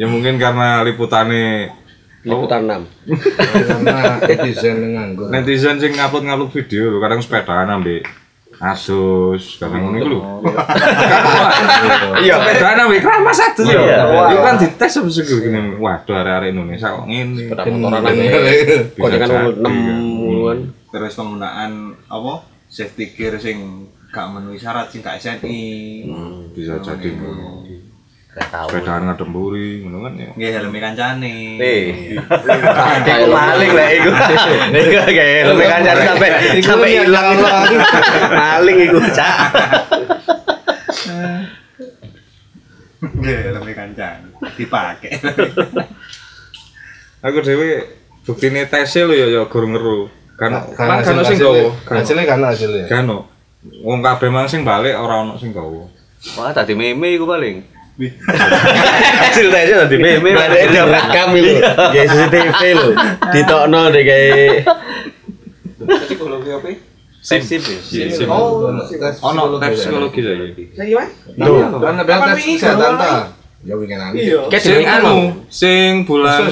Ya 0.00 0.06
mungkin 0.08 0.40
karena 0.40 0.80
liputannya 0.88 1.76
Liputan 2.24 2.66
6. 2.66 2.82
Karena 3.68 4.18
netizen 4.24 4.76
yang 4.82 4.92
nganggur. 4.98 5.26
netizen 5.30 5.76
sing 5.78 5.92
ngupload 5.94 6.24
ngupload 6.26 6.50
video 6.50 6.98
kadang 6.98 7.22
sepedaan 7.22 7.70
ambek 7.70 8.02
Asus, 8.58 9.54
ngono 9.62 9.94
iku 9.94 10.08
lho. 10.10 10.20
Iya. 12.18 12.34
Sepedaan 12.42 12.90
wih 12.90 12.98
keramas 12.98 13.38
satu 13.42 13.62
Iya. 13.62 13.80
ya. 13.86 14.02
Itu 14.34 14.42
kan 14.42 14.54
dites 14.58 14.90
sama 14.90 15.06
sih 15.08 15.22
gini. 15.22 15.78
Waduh, 15.78 16.14
area-area 16.18 16.50
Indonesia 16.50 16.90
kok 16.90 17.06
ngene. 17.06 17.38
Sepeda 17.38 17.62
motoran 17.64 18.02
jadi, 18.02 18.26
enam 18.98 19.70
kan. 19.70 19.98
muluan. 20.02 20.58
terus 20.88 21.12
penggunaan 21.14 21.72
apa 22.08 22.32
safety 22.66 23.12
gear 23.12 23.36
sing 23.36 23.86
gak 24.08 24.24
memenuhi 24.26 24.56
syarat 24.56 24.88
sing 24.88 25.04
gak 25.04 25.20
SNI 25.20 25.60
Bisa 26.50 26.80
jadi. 26.80 27.12
Tahu. 28.38 28.68
Sepedaan 28.70 29.02
ngadem 29.10 29.28
buri, 29.34 29.82
ngono 29.82 30.06
kan 30.06 30.12
ya. 30.14 30.30
nggih 30.38 30.50
helme 30.54 30.78
kancane 30.78 31.58
Eh. 31.58 32.14
Iku 32.14 33.26
maling 33.34 33.70
lah 33.74 33.88
iku. 33.90 34.10
Iku 34.72 34.98
kayak 35.10 35.50
lu 35.50 35.54
kan 35.58 35.80
cari 35.82 36.00
sampai 36.06 36.28
sampai 36.62 36.88
hilang 36.94 37.26
itu. 37.34 37.46
Maling 38.30 38.76
iku, 38.88 38.98
Cak. 39.10 39.36
nggih 42.98 43.38
helme 43.50 43.72
kancane 43.74 44.26
dipakai 44.58 45.10
Aku 47.18 47.38
dhewe 47.42 47.82
buktine 48.22 48.66
tese 48.70 49.02
lho 49.02 49.14
ya 49.14 49.26
ya 49.26 49.42
gurung 49.50 49.74
ngeru. 49.74 50.06
Kan 50.38 50.54
Karena 50.78 51.02
kan 51.02 51.18
kan 51.18 51.26
sing. 51.26 51.42
Kan 51.82 51.94
hasilnya 51.98 52.24
kan 52.30 52.38
hasilnya 52.46 52.86
kan. 52.86 53.10
Wong 53.82 53.98
kabeh 54.06 54.30
mang 54.30 54.46
sing 54.46 54.62
balik 54.62 54.94
ora 54.94 55.26
ono 55.26 55.34
sing 55.34 55.50
gawa. 55.50 55.90
Wah, 56.38 56.50
tadi 56.54 56.78
meme 56.78 57.14
iku 57.18 57.26
paling. 57.26 57.77
Hasil 57.98 59.46
tadi 59.50 59.72
tadi 59.74 59.96
meme. 59.98 60.30
Ada 60.30 60.58
ada 60.70 60.82
rekam 60.86 61.28
itu. 61.34 61.58
Kayak 61.58 62.06
CCTV 62.06 62.60
lho. 62.78 62.88
Ditokno 63.34 63.80
deh 63.90 64.02
kayak 64.06 64.62
Psikologi 66.06 66.50
apa? 66.54 66.68
Sip. 67.18 67.42
Sim. 67.42 67.60
Sim. 68.14 68.28
oh 68.30 68.70
tes 68.86 69.18
Ono 69.18 69.58
tes 69.58 69.74
psikologi 69.74 70.20
psikologi 70.22 70.64
saiki. 70.78 70.94
Tuh, 71.34 71.58
kan 71.82 71.94
tes 72.06 72.38
kesehatan 72.38 72.92
ta. 72.94 73.10
Ya 73.66 73.74
wingi 73.74 73.98
nang. 73.98 74.14
Iya. 74.14 74.46
kayak 74.46 75.02
anu, 75.02 75.42
sing 75.50 76.06
bulan 76.06 76.46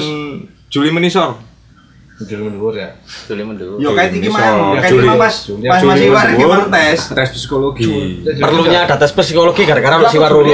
Juli 0.67 0.91
menisor. 0.91 1.46
Jujur 2.17 2.49
mendur 2.49 2.73
ya. 2.73 2.97
Dulu 3.29 3.45
mendulu. 3.45 3.77
yo 3.77 3.93
kayak 3.93 4.09
iki 4.17 4.25
mau 4.25 4.73
kayak 4.73 4.89
iki 4.89 4.91
Juli. 4.97 5.05
pas 5.21 5.35
Juli. 5.37 5.69
pas 5.69 5.77
Juli 5.77 5.93
masih 5.93 6.09
war 6.09 6.25
iki 6.25 6.33
mendur. 6.49 6.73
tes 6.73 7.13
Tes 7.13 7.29
psikologi. 7.29 7.85
perlunya 8.41 8.89
ada 8.89 8.97
tes 8.97 9.13
psikologi 9.13 9.69
gara-gara 9.69 10.01
masih 10.01 10.17
waru 10.17 10.41
lu. 10.41 10.49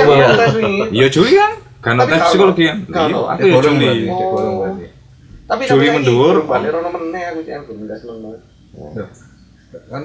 Iya 0.91 1.07
Juli 1.07 1.39
kan? 1.39 1.51
Kan 1.79 2.03
tes 2.03 2.19
psikologi 2.27 2.67
kan? 2.67 2.83
Iya, 2.83 3.15
aku 3.15 3.47
ya 3.47 3.53
Gorong 3.55 3.79
Juli. 3.79 4.11
cek 4.11 4.27
berarti. 4.27 4.91
Juli 5.71 5.87
mendur. 5.87 6.43
Kan 6.43 6.67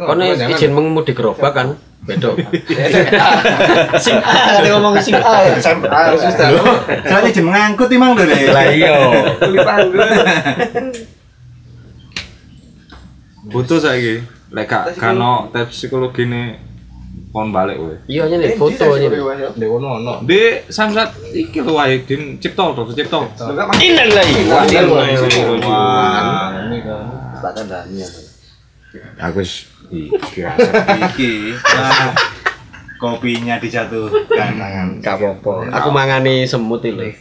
Kono 0.01 0.25
jangan- 0.25 0.49
izin 0.55 0.73
mengemudi 0.73 1.13
gerobak 1.13 1.53
kan? 1.53 1.77
Beda. 2.07 2.31
Sing 4.05 4.15
A, 4.23 4.63
ngomong 4.63 4.95
sing 5.03 5.19
A. 5.19 5.51
harus 6.07 6.23
sudah. 6.23 6.55
soalnya 7.05 7.31
jem 7.35 7.51
ngangkut 7.51 7.91
emang 7.91 8.15
lho 8.15 8.23
Lah 8.55 8.71
iya. 8.71 8.95
Butuh 13.49 13.81
saiki. 13.81 14.21
Lek 14.49 14.65
gak 14.65 14.97
kano 14.97 15.53
tes 15.53 15.69
psikologi 15.69 16.25
ini 16.25 16.57
kon 17.29 17.53
balik 17.53 17.77
kowe. 17.77 17.97
Iya 18.09 18.25
nih 18.29 18.57
foto 18.57 18.97
aja. 18.97 19.09
Di 19.53 19.67
kono 19.69 20.01
ono. 20.01 20.25
Di 20.25 20.65
samsat 20.69 21.17
iki 21.33 21.61
lho 21.61 21.77
wae 21.77 22.01
din 22.09 22.41
cipto 22.41 22.73
to 22.73 22.93
cipto. 22.97 23.29
Inan 23.81 24.09
lagi. 24.09 24.49
Wah, 24.49 24.65
ini 26.65 26.79
kan. 26.81 27.05
Aku 29.21 29.45
wis 29.45 29.69
iki 29.93 30.45
iki 31.05 31.33
nah, 31.53 32.13
kopinya 32.97 33.61
dijatuhkan 33.61 34.57
tangan 34.57 34.89
Gak 35.05 35.21
apa-apa. 35.21 35.69
Aku 35.77 35.89
mangani 35.93 36.49
semut. 36.49 36.81
Kena 36.81 37.13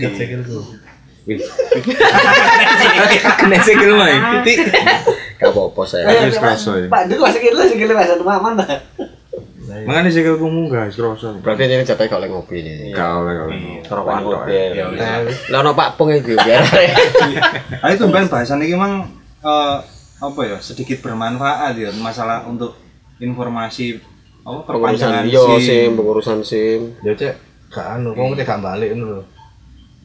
sikil. 3.59 3.99
Titik. 3.99 4.57
Gak 5.37 5.53
apa-apa 5.53 5.81
saya. 5.85 6.03
Aku 6.09 6.33
wis 6.33 6.37
kroso 6.41 6.71
ya. 6.81 6.89
Pak, 6.89 7.01
dulu 7.13 7.21
masih 7.29 7.41
kira 7.45 7.63
sikile 7.69 7.93
Mas 7.93 8.09
anu 8.09 8.25
maman 8.25 8.57
ta. 8.57 8.65
Mangane 9.85 10.09
sikilku 10.09 10.49
munggah 10.49 10.89
wis 10.89 10.97
kroso. 10.97 11.37
Berarti 11.45 11.69
ini 11.69 11.85
jatuh 11.85 12.09
kalau 12.09 12.25
ngopi 12.25 12.65
nih. 12.65 12.91
Gak 12.97 13.09
oleh 13.21 13.33
gak 13.37 13.45
oleh. 13.45 13.59
Kerokokan 13.85 14.21
kok. 14.25 14.41
Ya, 14.49 14.85
Lah 15.53 15.59
ono 15.61 15.71
Pak 15.77 15.89
Pung 15.95 16.09
iki 16.09 16.33
biar. 16.33 16.65
Ayo 17.85 17.93
tuh 18.01 18.09
ben 18.09 18.25
bahasan 18.25 18.65
ini 18.65 18.73
emang 18.73 19.05
eh, 19.45 19.77
apa 20.17 20.41
ya 20.41 20.57
sedikit 20.57 20.97
bermanfaat 21.05 21.77
ya 21.77 21.93
masalah 22.01 22.49
untuk 22.49 22.73
informasi 23.21 24.01
apa 24.41 24.65
perpanjangan 24.65 25.29
Pengurusan 25.29 25.53
yo 25.53 25.61
SIM. 25.61 25.89
Pengurusan 25.93 26.39
SIM. 26.41 26.81
Ya 27.05 27.13
cek 27.13 27.33
gak 27.69 28.01
anu, 28.01 28.17
kok 28.17 28.41
cek 28.41 28.47
gak 28.49 28.63
balik 28.65 28.89
ngono 28.97 29.21
lho. 29.21 29.23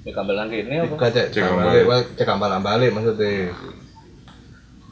Ya 0.03 0.11
kambelan 0.13 0.51
kene 0.51 0.83
apa? 0.83 1.09
Cek 1.09 1.27
Cek 1.31 1.43
wah, 1.87 2.03
cek 2.19 2.27
gak 2.27 2.37
balik 2.37 2.61
balik 2.61 2.91
maksudnya. 2.93 3.55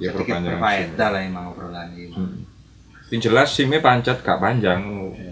Ya 0.00 0.10
sedikit 0.10 0.32
perpanjangan. 0.32 0.56
berfaedah 0.56 1.08
lah 1.12 1.20
emang 1.20 1.44
obrolan 1.52 1.88
ini 1.92 2.08
Sing 3.10 3.18
jelas 3.18 3.50
SIM-e 3.50 3.82
pancet 3.82 4.22
gak 4.22 4.38
panjang, 4.38 4.78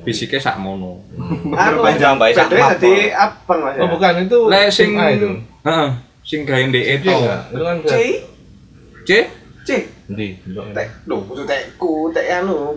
fisiknya 0.03 0.43
sak 0.43 0.59
mono. 0.59 0.99
Perpanjang 1.47 2.19
bae 2.19 2.35
sak 2.35 2.51
baterai 2.51 2.75
tadi 2.75 2.93
apa 3.15 3.53
mas 3.55 3.79
Oh 3.79 3.87
bukan 3.87 4.27
itu. 4.27 4.41
Lek 4.51 4.67
sing 4.69 4.99
A 4.99 5.15
itu. 5.15 5.31
heeh, 5.63 5.89
sing 6.27 6.43
gawe 6.43 6.59
ndek 6.59 6.85
Iya 6.85 6.95
itu. 6.99 7.11
kan 7.55 7.77
C 7.87 7.95
C 9.07 9.11
C 9.63 9.71
Ndi? 10.11 10.43
tek 10.75 10.89
lho 11.07 11.23
kudu 11.23 11.47
tekku 11.47 12.11
tek 12.11 12.27
anu 12.43 12.75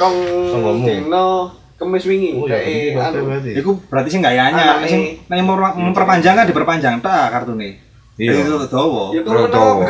Sanggomu. 0.00 0.86
dino 0.88 1.52
kemis 1.76 2.08
wingi 2.08 2.40
Oh 2.40 2.48
ya, 2.48 2.56
tek 2.56 2.72
ini 2.72 2.96
anu. 2.96 3.28
Iku 3.52 3.70
berarti 3.92 4.08
sing 4.08 4.24
gak 4.24 4.32
anyar, 4.32 4.80
sing 4.88 5.28
nek 5.28 5.44
mau 5.44 5.60
memperpanjang 5.60 6.34
kan 6.34 6.48
diperpanjang 6.48 7.04
ta 7.04 7.28
kartune. 7.28 7.76
Iya. 8.18 8.34
Itu 8.34 8.66
dawa. 8.66 9.14
Ya 9.14 9.22
Ora 9.22 9.46
dawa. 9.46 9.86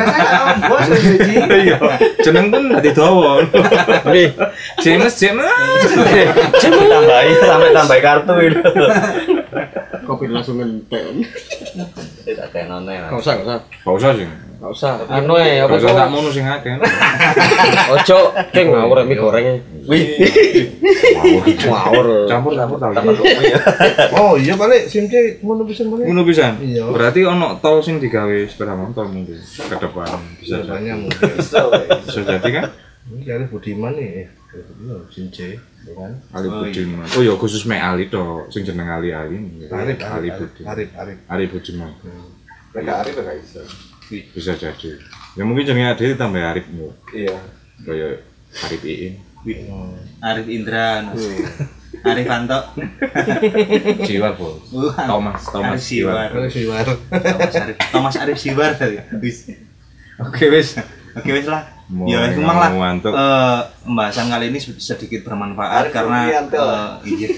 bos 0.68 0.84
jadi. 0.92 1.48
Iya. 1.48 1.78
Jeneng 2.20 2.52
pun 2.52 2.68
dadi 2.68 2.92
dawa. 2.92 3.40
Nih, 4.12 4.28
James 4.84 5.16
James. 5.16 5.48
Tambahin 6.60 7.38
sampai 7.40 7.70
tambah 7.72 7.98
kartu 8.04 8.34
itu. 8.44 8.60
kopi 10.04 10.28
langsung 10.28 10.60
ngentek. 10.60 11.24
Tidak 12.24 12.46
tenone. 12.52 13.08
Gak 13.08 13.16
usah, 13.16 13.32
gak 13.40 13.44
usah. 13.48 13.58
Gak 13.64 13.96
usah 13.96 14.10
sih. 14.12 14.28
Gak 14.58 14.70
usah. 14.74 15.06
Anu 15.06 15.38
ya, 15.38 15.70
apa 15.70 15.78
Gak 15.78 15.86
usah 15.86 15.90
kok? 15.94 15.98
sak 16.02 16.08
mono 16.10 16.28
sing 16.34 16.42
akeh. 16.42 16.74
Ojo, 17.94 18.18
keng 18.50 18.74
ngawur 18.74 19.06
mie 19.06 19.14
gorengnya. 19.14 19.54
Wih. 19.86 20.18
Ngawur. 21.62 22.26
Campur 22.26 22.52
campur 22.58 22.76
tau. 22.82 22.90
Oh 24.18 24.34
iya 24.34 24.58
balik 24.58 24.90
SIM 24.90 25.06
C 25.06 25.38
ngono 25.46 25.62
bisa 25.62 25.86
balik. 25.86 26.10
Ngono 26.10 26.26
pisan. 26.26 26.58
Iya. 26.58 26.90
Berarti 26.90 27.22
ono 27.22 27.62
tol 27.62 27.78
sing 27.86 28.02
digawe 28.02 28.34
sepeda 28.50 28.74
motor 28.74 29.06
mungkin 29.06 29.38
ke 29.38 29.76
depan 29.78 30.18
bisa 30.42 30.58
jadi. 30.58 30.66
Biasanya 30.66 30.94
mungkin. 31.06 31.30
Bisa 32.08 32.20
jadi 32.26 32.48
kan? 32.50 32.66
Ini 33.08 33.22
kali 33.24 33.44
Budiman 33.48 33.92
nih. 33.96 34.26
Eh, 34.26 34.28
iya 34.84 34.96
C, 35.32 35.38
ya 35.86 35.92
kan? 35.96 36.12
Ali 36.34 36.48
Budiman. 36.50 37.06
Oh 37.16 37.22
ya 37.24 37.32
khusus 37.38 37.64
mek 37.64 37.80
Ali 37.80 38.12
to, 38.12 38.44
sing 38.52 38.66
jeneng 38.68 38.84
Ali 38.90 39.14
Ali. 39.14 39.38
Arif, 39.70 39.96
Ali 40.04 40.28
Arif, 40.28 40.34
Budiman. 40.44 40.66
Arif, 40.68 40.88
Arif. 40.98 41.16
Ali 41.30 41.44
Budiman. 41.48 41.90
Mereka 42.74 42.92
Arif 43.00 43.14
ya 43.16 43.32
bisa. 43.38 43.62
Bisa 44.08 44.52
jadi. 44.56 44.90
Ya 45.36 45.42
mungkin 45.44 45.68
jenenge 45.68 45.94
Ade 45.94 46.16
ditambah 46.16 46.40
Arif 46.40 46.66
yo. 46.72 46.88
Iya. 47.12 47.36
Kaya 47.84 48.08
Arif 48.66 48.82
Iin. 48.82 49.14
Arif 50.18 50.46
Indra, 50.50 51.04
anu. 51.04 51.14
Arif 52.04 52.26
Anto. 52.28 52.58
Jiwa 54.04 54.34
bos. 54.34 54.60
Uh, 54.72 54.92
Thomas, 54.92 55.40
Thomas 55.46 55.78
Arif 55.78 55.82
Siwar. 55.84 56.28
Kalau 56.32 56.50
Siwar. 56.50 56.84
Thomas 57.08 57.54
Arif, 57.54 57.76
Thomas 57.92 58.14
Arif 58.18 58.38
Siwar 58.40 58.70
tadi. 58.74 58.96
Oke 60.18 60.44
wis. 60.50 60.80
Oke 61.14 61.30
wis 61.32 61.46
lah. 61.46 61.64
Mau 61.88 62.04
Ya 62.04 62.28
memang 62.36 62.58
lah. 62.60 62.70
eh, 63.00 63.60
pembahasan 63.80 64.28
kali 64.28 64.52
ini 64.52 64.60
sedikit 64.60 65.24
bermanfaat 65.24 65.88
karena 65.88 66.28
eh, 66.28 66.36
iya. 67.08 67.28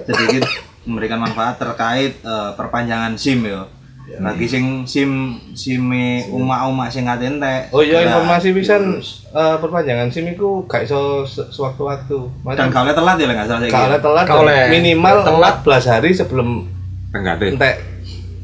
sedikit 0.08 0.48
memberikan 0.88 1.20
manfaat 1.20 1.60
terkait 1.60 2.16
eh, 2.24 2.50
perpanjangan 2.56 3.20
SIM 3.20 3.44
ya. 3.44 3.68
Bagi 4.06 4.46
sing 4.46 4.64
SIM 4.82 5.10
SIM 5.50 5.82
umak-umak 6.28 6.86
sing 6.86 7.04
ngate 7.04 7.26
entek. 7.28 7.68
Oh 7.68 7.82
iya 7.82 8.02
informasi 8.02 8.54
pisan 8.54 9.02
eh, 9.28 9.56
perpanjangan 9.58 10.06
SIM 10.08 10.30
iku 10.30 10.62
gak 10.64 10.86
iso 10.86 11.22
se- 11.22 11.50
sewaktu-waktu. 11.50 12.14
dan 12.54 12.70
kalau 12.70 12.86
telat 12.88 13.16
ya 13.16 13.26
lah 13.26 13.34
nggak 13.34 13.48
salah 13.68 13.98
telat 13.98 14.24
Gak 14.24 14.38
oleh. 14.38 14.70
minimal 14.70 15.16
Telat. 15.20 15.54
14 15.60 15.90
hari 15.90 16.10
sebelum 16.12 16.70
Enggak 17.10 17.34
deh. 17.38 17.50
entek 17.52 17.76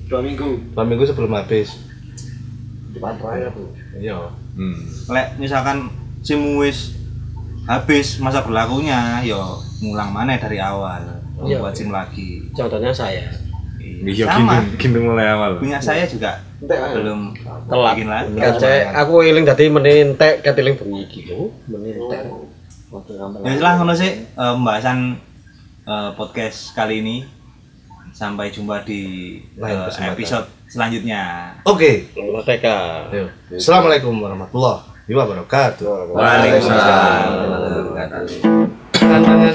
Dua 0.05 0.19
minggu. 0.19 0.75
dua 0.75 0.85
minggu 0.85 1.05
sebelum 1.05 1.31
habis. 1.33 1.79
Depan 2.93 3.17
raya 3.17 3.49
bu. 3.49 3.71
Iya. 3.95 4.19
Hmm. 4.53 4.77
lek 5.09 5.39
misalkan 5.39 5.89
SIM 6.21 6.59
wis 6.59 6.99
habis 7.63 8.19
masa 8.19 8.43
berlakunya 8.43 9.23
yo 9.23 9.39
ngulang 9.81 10.11
mana 10.11 10.37
dari 10.37 10.59
awal 10.59 11.01
Iya. 11.41 11.59
buat 11.59 11.73
SIM 11.73 11.89
lagi 11.89 12.51
Contohnya 12.51 12.91
saya. 12.91 13.31
Iya 14.03 14.27
Sama. 14.27 14.59
gintung, 14.59 14.79
gintung 14.79 15.05
mulai 15.15 15.27
awal. 15.31 15.59
punya 15.59 15.79
saya 15.79 16.03
juga 16.07 16.43
belum 16.63 17.35
Telat. 17.67 17.95
Kace 18.35 18.87
aku 18.91 19.23
eling 19.23 19.43
dadi 19.43 19.67
menentek 19.67 20.43
katiling 20.43 20.79
bengi 20.79 21.03
iki 21.07 21.21
lho, 21.31 21.51
menentek. 21.67 22.23
ya 23.43 23.53
lah 23.59 23.73
ngono 23.81 23.95
sih 23.97 24.27
eh, 24.27 24.53
pembahasan 24.55 25.17
eh, 25.83 26.11
podcast 26.15 26.77
kali 26.77 27.01
ini 27.01 27.17
sampai 28.13 28.53
jumpa 28.53 28.85
di 28.85 29.41
kesempatan. 29.57 30.13
episode 30.13 30.47
selanjutnya 30.69 31.53
Oke. 31.65 32.07
Yuk. 32.13 33.29
Assalamualaikum 33.57 34.13
warahmatullahi 34.13 35.09
wabarakatuh. 35.09 36.13
Waalaikumsalam 36.13 37.31
Tangan 38.93 39.23
tangan. 39.25 39.55